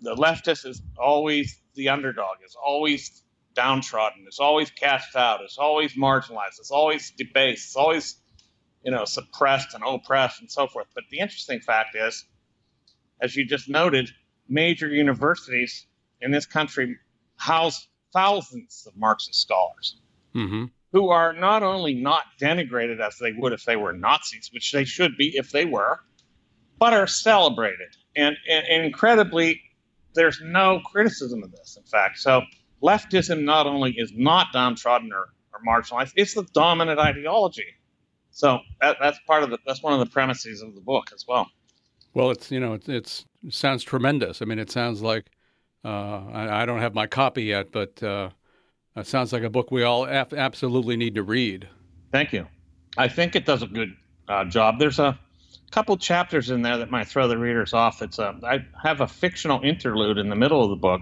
the 0.01 0.15
leftist 0.15 0.67
is 0.67 0.81
always 0.97 1.59
the 1.75 1.89
underdog, 1.89 2.37
is 2.45 2.57
always 2.63 3.23
downtrodden, 3.55 4.27
is 4.29 4.39
always 4.39 4.71
cast 4.71 5.17
out, 5.17 5.45
is 5.45 5.59
always 5.59 5.95
marginalized, 5.95 6.61
is 6.61 6.71
always 6.71 7.11
debased, 7.11 7.71
is 7.71 7.77
always 7.77 8.17
you 8.89 8.95
know, 8.95 9.05
suppressed 9.05 9.75
and 9.75 9.85
oppressed 9.87 10.41
and 10.41 10.51
so 10.51 10.67
forth. 10.67 10.87
But 10.95 11.05
the 11.11 11.19
interesting 11.19 11.61
fact 11.61 11.95
is 11.95 12.25
as 13.21 13.37
you 13.37 13.45
just 13.45 13.69
noted, 13.69 14.09
major 14.49 14.89
universities 14.89 15.87
in 16.23 16.31
this 16.31 16.47
country 16.47 16.97
house 17.37 17.87
thousands 18.15 18.87
of 18.87 18.97
Marxist 18.97 19.43
scholars 19.43 20.01
mm-hmm. 20.35 20.65
who 20.93 21.11
are 21.11 21.35
not 21.35 21.63
only 21.63 21.93
not 21.93 22.25
denigrated 22.41 22.99
as 22.99 23.19
they 23.19 23.33
would 23.33 23.53
if 23.53 23.63
they 23.67 23.77
were 23.77 23.93
Nazis, 23.93 24.49
which 24.55 24.73
they 24.73 24.87
should 24.87 25.19
be 25.19 25.37
if 25.37 25.51
they 25.51 25.67
were, 25.67 26.01
but 26.79 26.95
are 26.95 27.07
celebrated. 27.07 27.95
And, 28.17 28.39
and, 28.51 28.67
and 28.69 28.87
incredibly, 28.87 29.61
there's 30.15 30.41
no 30.43 30.81
criticism 30.91 31.43
of 31.43 31.53
this, 31.53 31.77
in 31.77 31.85
fact. 31.85 32.21
So 32.21 32.41
leftism 32.83 33.43
not 33.43 33.67
only 33.67 33.93
is 33.99 34.13
not 34.15 34.47
downtrodden 34.55 35.13
or, 35.13 35.27
or 35.53 35.61
marginalized, 35.69 36.13
it's 36.17 36.33
the 36.33 36.45
dominant 36.55 36.99
ideology. 36.99 37.67
So 38.39 38.61
that, 38.81 38.99
that's 39.01 39.19
part 39.27 39.43
of 39.43 39.51
the 39.51 39.59
that's 39.67 39.83
one 39.83 39.93
of 39.93 39.99
the 39.99 40.07
premises 40.07 40.63
of 40.63 40.77
the 40.77 40.81
book 40.81 41.11
as 41.13 41.25
well. 41.27 41.51
Well, 42.15 42.31
it's 42.31 42.53
you 42.53 42.61
know 42.61 42.75
it's, 42.75 42.89
it's 42.89 43.25
it 43.45 43.53
sounds 43.53 43.83
tremendous. 43.83 44.41
I 44.41 44.45
mean, 44.45 44.61
it 44.61 44.71
sounds 44.71 45.03
like 45.03 45.33
uh, 45.85 46.25
I, 46.33 46.63
I, 46.63 46.67
don't 46.67 46.79
have 46.79 46.95
my 46.95 47.09
copy 47.09 47.43
yet, 47.43 47.73
but 47.73 48.01
uh, 48.01 48.31
it 48.95 49.09
sounds 49.09 49.33
like 49.33 49.43
a 49.43 49.51
book 49.51 49.73
we 49.73 49.83
all 49.83 50.05
af- 50.05 50.33
absolutely 50.33 50.97
need 50.97 51.17
to 51.17 51.25
read. 51.25 51.67
Thank 52.13 52.33
you. 52.33 52.47
I 52.97 53.09
think 53.09 53.35
it 53.35 53.45
does 53.45 53.63
a 53.63 53.67
good 53.67 53.93
uh, 54.29 54.45
job. 54.45 54.79
There's 54.79 55.01
a 55.01 55.19
couple 55.73 55.97
chapters 55.97 56.51
in 56.51 56.63
there 56.63 56.77
that 56.77 56.93
might 56.93 57.09
throw 57.09 57.27
the 57.27 57.39
readers 57.39 57.73
off. 57.73 58.03
It's 58.03 58.21
a, 58.21 58.39
I 58.45 58.65
have 58.81 59.01
a 59.01 59.09
fictional 59.09 59.61
interlude 59.65 60.17
in 60.17 60.29
the 60.29 60.37
middle 60.37 60.63
of 60.63 60.71
the 60.71 60.77
book, 60.77 61.01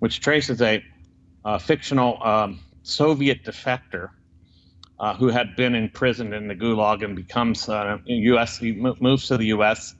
which 0.00 0.20
traces 0.20 0.60
a, 0.60 0.84
a 1.46 1.58
fictional 1.58 2.22
um, 2.22 2.60
Soviet 2.82 3.44
defector 3.44 4.10
uh, 4.98 5.14
who 5.14 5.28
had 5.28 5.56
been 5.56 5.74
imprisoned 5.74 6.32
in 6.34 6.48
the 6.48 6.54
Gulag 6.54 7.04
and 7.04 7.16
becomes 7.16 7.68
uh, 7.68 7.98
U.S. 8.06 8.58
He 8.58 8.72
moves 8.72 9.28
to 9.28 9.36
the 9.36 9.46
U.S., 9.46 9.94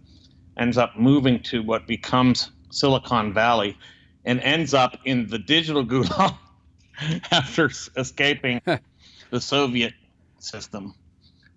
ends 0.57 0.79
up 0.79 0.97
moving 0.97 1.43
to 1.45 1.63
what 1.63 1.87
becomes 1.87 2.51
Silicon 2.71 3.33
Valley, 3.33 3.77
and 4.25 4.41
ends 4.41 4.73
up 4.75 4.97
in 5.05 5.27
the 5.27 5.39
digital 5.39 5.85
Gulag 5.87 6.37
after 7.31 7.71
escaping 7.97 8.61
the 9.31 9.41
Soviet 9.41 9.95
system. 10.39 10.95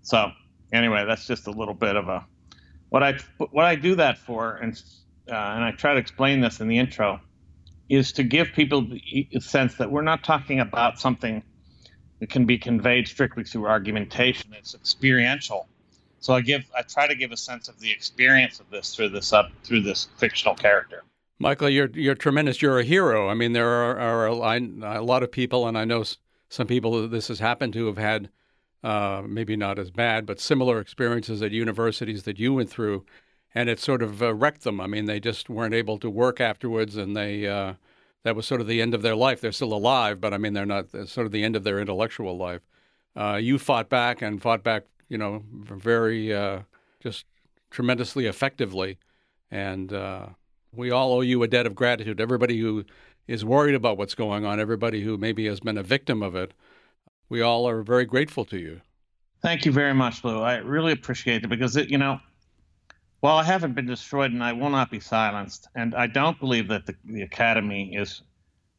So 0.01 0.31
anyway, 0.73 1.05
that's 1.05 1.27
just 1.27 1.47
a 1.47 1.51
little 1.51 1.73
bit 1.73 1.95
of 1.95 2.07
a 2.07 2.25
what 2.89 3.03
I 3.03 3.19
what 3.37 3.65
I 3.65 3.75
do 3.75 3.95
that 3.95 4.17
for, 4.17 4.55
and 4.55 4.73
uh, 5.29 5.35
and 5.35 5.63
I 5.63 5.71
try 5.71 5.93
to 5.93 5.99
explain 5.99 6.41
this 6.41 6.61
in 6.61 6.67
the 6.67 6.77
intro, 6.77 7.19
is 7.89 8.13
to 8.13 8.23
give 8.23 8.53
people 8.53 8.81
the 8.81 9.39
sense 9.39 9.75
that 9.75 9.91
we're 9.91 10.01
not 10.01 10.23
talking 10.23 10.59
about 10.59 10.99
something 10.99 11.43
that 12.19 12.29
can 12.29 12.45
be 12.45 12.57
conveyed 12.57 13.07
strictly 13.07 13.43
through 13.43 13.67
argumentation. 13.67 14.53
It's 14.57 14.73
experiential. 14.75 15.67
So 16.19 16.33
I 16.33 16.41
give 16.41 16.65
I 16.75 16.81
try 16.81 17.07
to 17.07 17.15
give 17.15 17.31
a 17.31 17.37
sense 17.37 17.67
of 17.67 17.79
the 17.79 17.91
experience 17.91 18.59
of 18.59 18.69
this 18.69 18.95
through 18.95 19.09
this 19.09 19.33
up 19.33 19.51
through 19.63 19.81
this 19.81 20.09
fictional 20.17 20.55
character. 20.55 21.03
Michael, 21.39 21.69
you're 21.69 21.89
you're 21.93 22.15
tremendous. 22.15 22.61
You're 22.61 22.79
a 22.79 22.83
hero. 22.83 23.29
I 23.29 23.35
mean, 23.35 23.53
there 23.53 23.69
are, 23.69 23.99
are 23.99 24.27
a, 24.27 24.33
a 24.99 25.03
lot 25.03 25.21
of 25.23 25.31
people, 25.31 25.67
and 25.67 25.77
I 25.77 25.85
know 25.85 26.03
some 26.49 26.67
people 26.67 27.01
that 27.01 27.11
this 27.11 27.27
has 27.27 27.39
happened 27.39 27.73
to 27.73 27.85
have 27.85 27.97
had 27.97 28.29
uh, 28.83 29.21
maybe 29.27 29.55
not 29.55 29.77
as 29.77 29.91
bad, 29.91 30.25
but 30.25 30.39
similar 30.39 30.79
experiences 30.79 31.41
at 31.41 31.51
universities 31.51 32.23
that 32.23 32.39
you 32.39 32.55
went 32.55 32.69
through, 32.69 33.05
and 33.53 33.69
it 33.69 33.79
sort 33.79 34.01
of 34.01 34.23
uh, 34.23 34.33
wrecked 34.33 34.63
them. 34.63 34.81
I 34.81 34.87
mean, 34.87 35.05
they 35.05 35.19
just 35.19 35.49
weren't 35.49 35.75
able 35.75 35.99
to 35.99 36.09
work 36.09 36.41
afterwards, 36.41 36.97
and 36.97 37.15
they 37.15 37.45
uh, 37.47 37.73
that 38.27 38.35
was 38.35 38.45
sort 38.45 38.61
of 38.61 38.67
the 38.67 38.81
end 38.81 38.93
of 38.93 39.01
their 39.01 39.15
life. 39.15 39.41
They're 39.41 39.51
still 39.51 39.73
alive, 39.73 40.21
but 40.21 40.33
I 40.33 40.37
mean, 40.37 40.53
they're 40.53 40.65
not 40.65 40.91
sort 41.07 41.25
of 41.25 41.31
the 41.31 41.43
end 41.43 41.55
of 41.55 41.63
their 41.63 41.79
intellectual 41.79 42.37
life. 42.37 42.61
Uh, 43.15 43.39
you 43.41 43.57
fought 43.57 43.89
back 43.89 44.21
and 44.21 44.41
fought 44.41 44.63
back, 44.63 44.83
you 45.09 45.17
know, 45.17 45.43
very 45.51 46.33
uh, 46.33 46.61
just 46.99 47.25
tremendously 47.71 48.27
effectively, 48.27 48.97
and 49.49 49.91
uh, 49.91 50.27
we 50.71 50.91
all 50.91 51.13
owe 51.13 51.21
you 51.21 51.41
a 51.41 51.47
debt 51.47 51.65
of 51.65 51.73
gratitude. 51.73 52.21
Everybody 52.21 52.59
who 52.59 52.85
is 53.27 53.43
worried 53.43 53.75
about 53.75 53.97
what's 53.97 54.15
going 54.15 54.45
on, 54.45 54.59
everybody 54.59 55.01
who 55.01 55.17
maybe 55.17 55.47
has 55.47 55.59
been 55.59 55.77
a 55.77 55.83
victim 55.83 56.21
of 56.21 56.35
it 56.35 56.53
we 57.29 57.41
all 57.41 57.67
are 57.67 57.81
very 57.81 58.05
grateful 58.05 58.45
to 58.45 58.57
you. 58.57 58.81
Thank 59.41 59.65
you 59.65 59.71
very 59.71 59.93
much, 59.93 60.23
Lew. 60.23 60.41
I 60.41 60.57
really 60.57 60.91
appreciate 60.91 61.43
it 61.43 61.47
because 61.47 61.75
it, 61.75 61.89
you 61.89 61.97
know, 61.97 62.19
while 63.19 63.37
I 63.37 63.43
haven't 63.43 63.73
been 63.73 63.87
destroyed 63.87 64.31
and 64.31 64.43
I 64.43 64.53
will 64.53 64.69
not 64.69 64.91
be 64.91 64.99
silenced, 64.99 65.67
and 65.75 65.95
I 65.95 66.07
don't 66.07 66.39
believe 66.39 66.67
that 66.69 66.85
the, 66.85 66.95
the 67.05 67.21
Academy 67.23 67.95
is 67.95 68.21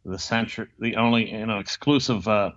the 0.04 0.18
center, 0.18 0.68
the 0.78 0.96
only 0.96 1.32
you 1.32 1.46
know 1.46 1.58
exclusive 1.58 2.26
uh, 2.28 2.52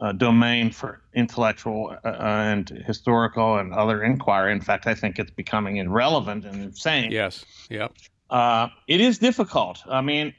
uh, 0.00 0.12
domain 0.12 0.70
for 0.70 1.02
intellectual 1.14 1.96
uh, 2.04 2.08
and 2.08 2.68
historical 2.86 3.58
and 3.58 3.72
other 3.72 4.02
inquiry. 4.02 4.52
In 4.52 4.60
fact, 4.60 4.86
I 4.86 4.94
think 4.94 5.18
it's 5.18 5.30
becoming 5.30 5.76
irrelevant 5.76 6.44
and 6.44 6.62
insane. 6.62 7.10
Yes. 7.10 7.44
Yep. 7.70 7.92
Uh, 8.30 8.68
it 8.88 9.00
is 9.00 9.18
difficult. 9.18 9.82
I 9.88 10.00
mean, 10.00 10.34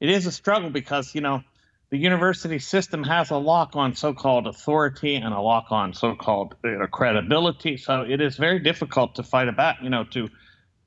it 0.00 0.08
is 0.08 0.26
a 0.26 0.32
struggle 0.32 0.70
because 0.70 1.14
you 1.14 1.20
know 1.20 1.42
the 1.92 1.98
university 1.98 2.58
system 2.58 3.04
has 3.04 3.30
a 3.30 3.36
lock 3.36 3.76
on 3.76 3.94
so-called 3.94 4.46
authority 4.46 5.16
and 5.16 5.34
a 5.34 5.40
lock 5.40 5.66
on 5.70 5.92
so-called 5.92 6.54
you 6.64 6.78
know, 6.78 6.86
credibility. 6.86 7.76
So 7.76 8.00
it 8.00 8.22
is 8.22 8.38
very 8.38 8.60
difficult 8.60 9.14
to 9.16 9.22
fight 9.22 9.46
about. 9.46 9.82
You 9.82 9.90
know, 9.90 10.04
to 10.04 10.30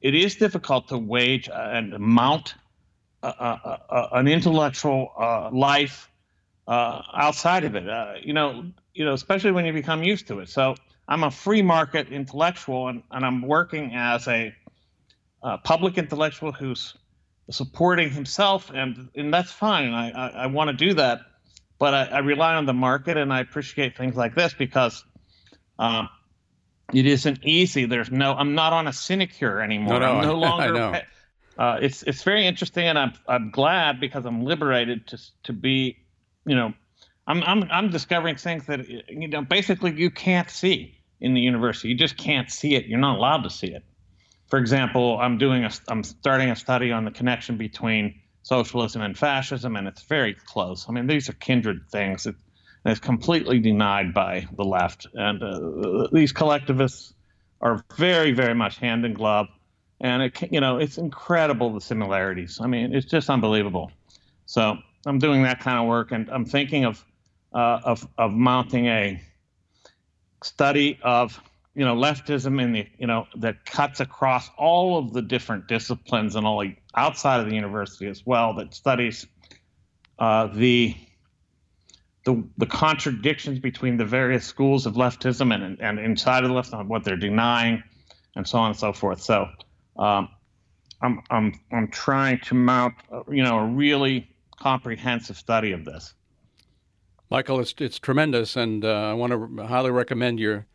it 0.02 0.16
is 0.16 0.36
difficult 0.36 0.88
to 0.88 0.98
wage 0.98 1.48
and 1.54 1.98
mount 2.00 2.56
an 3.22 4.28
intellectual 4.28 5.12
uh, 5.16 5.52
life 5.52 6.10
uh, 6.68 7.04
outside 7.14 7.66
of 7.66 7.76
it. 7.76 7.88
Uh, 7.88 8.14
you 8.20 8.34
know, 8.34 8.66
you 8.96 9.06
know, 9.06 9.14
especially 9.14 9.52
when 9.52 9.66
you 9.66 9.74
become 9.74 10.04
used 10.04 10.28
to 10.30 10.40
it. 10.40 10.50
So 10.50 10.74
I'm 11.08 11.24
a 11.24 11.30
free 11.30 11.62
market 11.62 12.10
intellectual, 12.10 12.88
and, 12.88 13.04
and 13.12 13.24
I'm 13.24 13.44
working 13.44 13.94
as 13.94 14.28
a 14.28 14.56
public 15.64 16.00
intellectual 16.00 16.52
who's 16.52 16.96
supporting 17.50 18.10
himself, 18.10 18.72
and 18.74 19.10
and 19.16 19.34
that's 19.34 19.52
fine. 19.52 19.94
I 19.94 20.12
I, 20.12 20.28
I 20.28 20.46
want 20.48 20.70
to 20.70 20.74
do 20.74 20.94
that, 20.96 21.22
but 21.80 21.94
I, 21.94 22.04
I, 22.06 22.20
rely 22.20 22.56
on 22.56 22.66
the 22.66 22.74
market, 22.74 23.18
and 23.18 23.32
I 23.32 23.40
appreciate 23.42 23.98
things 23.98 24.16
like 24.16 24.36
this 24.36 24.54
because. 24.54 25.04
Um, 25.78 26.08
it 26.94 27.08
isn't 27.08 27.44
easy. 27.44 27.86
There's 27.86 28.12
no. 28.12 28.36
I'm 28.36 28.54
not 28.54 28.72
on 28.72 28.88
a 28.88 28.94
sinecure 28.94 29.60
anymore. 29.60 29.96
No, 29.96 30.00
no, 30.00 30.20
I'm 30.20 30.22
no 30.22 30.36
longer. 30.36 30.64
I 30.64 30.92
know. 30.92 31.00
Uh, 31.58 31.80
it's 31.82 32.04
it's 32.04 32.22
very 32.22 32.46
interesting, 32.46 32.86
and 32.86 33.00
I'm 33.00 33.14
I'm 33.28 33.50
glad 33.50 34.00
because 34.00 34.26
I'm 34.26 34.44
liberated 34.44 35.08
to 35.08 35.18
to 35.46 35.54
be, 35.54 35.98
you 36.46 36.56
know, 36.56 36.74
I'm 37.28 37.42
I'm 37.44 37.64
I'm 37.72 37.90
discovering 37.90 38.36
things 38.36 38.68
that 38.68 38.88
you 38.88 39.28
know 39.28 39.42
basically 39.42 39.94
you 39.94 40.12
can't 40.12 40.50
see 40.50 41.00
in 41.20 41.34
the 41.34 41.42
university. 41.42 41.90
You 41.90 41.96
just 41.96 42.18
can't 42.18 42.52
see 42.52 42.76
it. 42.76 42.86
You're 42.86 43.00
not 43.00 43.18
allowed 43.18 43.44
to 43.44 43.50
see 43.50 43.68
it 43.68 43.84
for 44.50 44.60
example, 44.60 45.18
I'm 45.20 45.38
doing 45.38 45.64
a, 45.66 45.72
I'm 45.88 46.04
starting 46.04 46.50
a 46.50 46.56
study 46.56 46.92
on 46.92 47.06
the 47.06 47.12
connection 47.12 47.58
between 47.58 48.22
socialism 48.44 49.02
and 49.02 49.18
fascism, 49.18 49.76
and 49.76 49.88
it's 49.88 50.04
very 50.04 50.34
close. 50.34 50.86
I 50.88 50.92
mean, 50.92 51.08
these 51.08 51.30
are 51.30 51.34
kindred 51.34 51.90
things. 51.92 52.26
It, 52.26 52.36
it's 52.86 53.00
completely 53.00 53.60
denied 53.60 54.14
by 54.14 54.48
the 54.56 54.64
left, 54.64 55.08
and 55.14 55.42
uh, 55.42 56.08
these 56.12 56.32
collectivists 56.32 57.14
are 57.62 57.84
very, 57.98 58.32
very 58.32 58.54
much 58.54 58.78
hand 58.78 59.06
in 59.06 59.14
glove. 59.14 59.48
And 60.00 60.22
it, 60.22 60.52
you 60.52 60.60
know, 60.60 60.78
it's 60.78 60.98
incredible 60.98 61.74
the 61.74 61.82
similarities. 61.82 62.60
I 62.62 62.68
mean, 62.68 62.94
it's 62.94 63.08
just 63.08 63.30
unbelievable. 63.30 63.92
So 64.46 64.78
I'm 65.08 65.18
doing 65.18 65.44
that 65.44 65.62
kind 65.62 65.80
of 65.80 65.88
work, 65.88 66.12
and 66.12 66.30
I'm 66.30 66.46
thinking 66.46 66.86
of 66.86 67.04
uh, 67.54 67.80
of 67.84 68.08
of 68.18 68.32
mounting 68.32 68.88
a 68.88 69.22
study 70.44 71.00
of 71.02 71.42
you 71.76 71.86
know 71.86 71.96
leftism 71.96 72.62
in 72.62 72.72
the 72.72 72.88
you 72.98 73.08
know 73.08 73.28
that 73.36 73.66
cuts 73.66 74.00
across 74.00 74.50
all 74.58 74.98
of 74.98 75.14
the 75.14 75.22
different 75.22 75.68
disciplines 75.68 76.36
and 76.36 76.48
only 76.48 76.80
outside 76.96 77.40
of 77.40 77.50
the 77.50 77.56
university 77.56 78.08
as 78.08 78.26
well 78.26 78.54
that 78.54 78.74
studies 78.74 79.28
uh, 80.20 80.48
the 80.48 80.96
the 82.26 82.44
the 82.58 82.66
contradictions 82.66 83.60
between 83.60 83.98
the 83.98 84.06
various 84.06 84.46
schools 84.46 84.86
of 84.86 84.96
leftism 84.96 85.54
and 85.54 85.80
and 85.82 86.00
inside 86.00 86.44
of 86.44 86.50
the 86.50 86.56
left 86.56 86.74
on 86.74 86.88
what 86.88 87.04
they're 87.04 87.18
denying 87.18 87.84
and 88.36 88.48
so 88.48 88.58
on 88.58 88.72
and 88.72 88.80
so 88.80 88.94
forth 88.94 89.22
so 89.22 89.48
um, 89.98 90.30
I'm 91.02 91.22
I'm 91.30 91.54
I'm 91.72 91.88
trying 91.90 92.40
to 92.46 92.56
mount 92.56 92.96
uh, 93.12 93.22
you 93.30 93.44
know 93.44 93.60
a 93.60 93.66
really 93.66 94.30
comprehensive 94.58 95.38
study 95.38 95.72
of 95.72 95.86
this. 95.86 96.14
Michael, 97.30 97.60
it's 97.60 97.74
it's 97.80 98.00
tremendous, 98.00 98.56
and 98.56 98.84
uh, 98.86 99.12
I 99.12 99.14
want 99.14 99.34
to 99.34 99.68
highly 99.68 99.92
recommend 99.92 100.40
your 100.40 100.66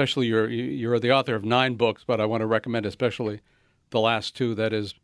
especially 0.00 0.28
you're 0.28 0.48
you're 0.48 0.98
the 0.98 1.12
author 1.12 1.34
of 1.34 1.44
nine 1.44 1.74
books, 1.74 2.04
but 2.06 2.20
I 2.20 2.24
want 2.24 2.40
to 2.40 2.46
recommend 2.46 2.86
especially 2.86 3.40
the 3.90 4.00
last 4.00 4.34
two. 4.34 4.54
That 4.54 4.72
is, 4.72 4.94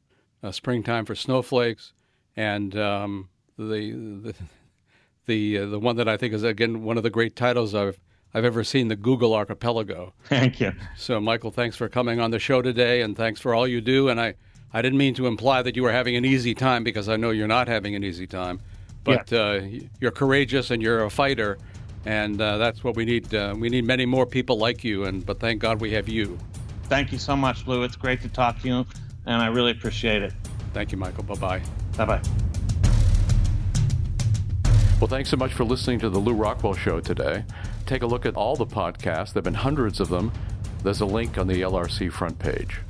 uh, 0.43 0.51
"Springtime 0.51 1.05
for 1.05 1.15
Snowflakes," 1.15 1.93
and 2.35 2.75
um, 2.79 3.29
the 3.59 3.93
the 3.93 4.35
the, 5.27 5.59
uh, 5.59 5.67
the 5.67 5.79
one 5.79 5.97
that 5.97 6.09
I 6.09 6.17
think 6.17 6.33
is 6.33 6.43
again 6.43 6.83
one 6.83 6.97
of 6.97 7.03
the 7.03 7.11
great 7.11 7.37
titles 7.37 7.75
I've 7.75 8.01
I've 8.33 8.47
ever 8.47 8.65
seen, 8.65 8.89
the 8.89 8.97
Google 8.97 9.35
Archipelago. 9.35 10.15
Thank 10.25 10.61
you. 10.61 10.73
So, 10.97 11.21
Michael, 11.21 11.51
thanks 11.51 11.77
for 11.77 11.91
coming 11.91 12.19
on 12.19 12.31
the 12.31 12.39
show 12.39 12.63
today, 12.63 13.03
and 13.03 13.15
thanks 13.15 13.39
for 13.39 13.55
all 13.55 13.69
you 13.69 13.83
do. 13.83 14.09
And 14.09 14.19
I 14.19 14.35
I 14.73 14.81
didn't 14.81 14.99
mean 14.99 15.13
to 15.17 15.27
imply 15.27 15.61
that 15.61 15.77
you 15.77 15.83
were 15.83 15.93
having 15.93 16.17
an 16.17 16.25
easy 16.25 16.55
time 16.55 16.85
because 16.85 17.11
I 17.11 17.17
know 17.17 17.31
you're 17.31 17.47
not 17.47 17.69
having 17.69 17.95
an 17.95 18.03
easy 18.03 18.27
time, 18.27 18.61
but 19.05 19.31
yeah. 19.31 19.39
uh, 19.39 19.69
you're 20.01 20.11
courageous 20.11 20.71
and 20.71 20.83
you're 20.83 21.05
a 21.05 21.11
fighter 21.11 21.59
and 22.07 22.41
uh, 22.41 22.57
that's 22.57 22.85
what 22.85 22.97
we 22.97 23.05
need. 23.05 23.35
Uh, 23.35 23.55
we 23.59 23.69
need 23.69 23.85
many 23.85 24.07
more 24.07 24.25
people 24.25 24.57
like 24.57 24.85
you, 24.85 25.05
and 25.05 25.27
but 25.27 25.41
thank 25.41 25.61
God 25.61 25.81
we 25.81 25.91
have 25.93 26.09
you. 26.09 26.39
Thank 26.85 27.13
you 27.13 27.19
so 27.19 27.37
much, 27.37 27.67
Lew. 27.67 27.83
It's 27.83 27.97
great 27.97 28.23
to 28.23 28.29
talk 28.29 28.61
to 28.63 28.69
you, 28.69 28.87
and 29.27 29.43
I 29.43 29.49
really 29.49 29.73
appreciate 29.73 30.23
it. 30.23 30.33
Thank 30.73 30.93
you, 30.93 30.99
Michael. 30.99 31.25
Bye 31.25 31.35
bye. 31.35 31.63
Bye 31.97 32.05
bye. 32.05 32.23
Well, 35.01 35.09
thanks 35.09 35.29
so 35.29 35.37
much 35.37 35.53
for 35.53 35.65
listening 35.65 35.99
to 35.99 36.09
the 36.09 36.19
Lew 36.19 36.33
Rockwell 36.33 36.75
Show 36.75 37.01
today. 37.01 37.45
Take 37.85 38.03
a 38.03 38.07
look 38.07 38.25
at 38.25 38.35
all 38.35 38.57
the 38.57 38.67
podcasts, 38.67 39.33
there 39.33 39.41
have 39.41 39.45
been 39.45 39.55
hundreds 39.55 40.01
of 40.01 40.09
them. 40.09 40.33
There's 40.83 41.01
a 41.01 41.07
link 41.07 41.37
on 41.37 41.49
the 41.49 41.61
LRC 41.61 42.11
front 42.13 42.39
page. 42.39 42.81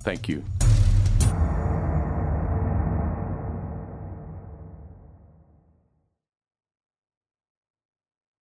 Thank 0.00 0.28
you. 0.28 0.44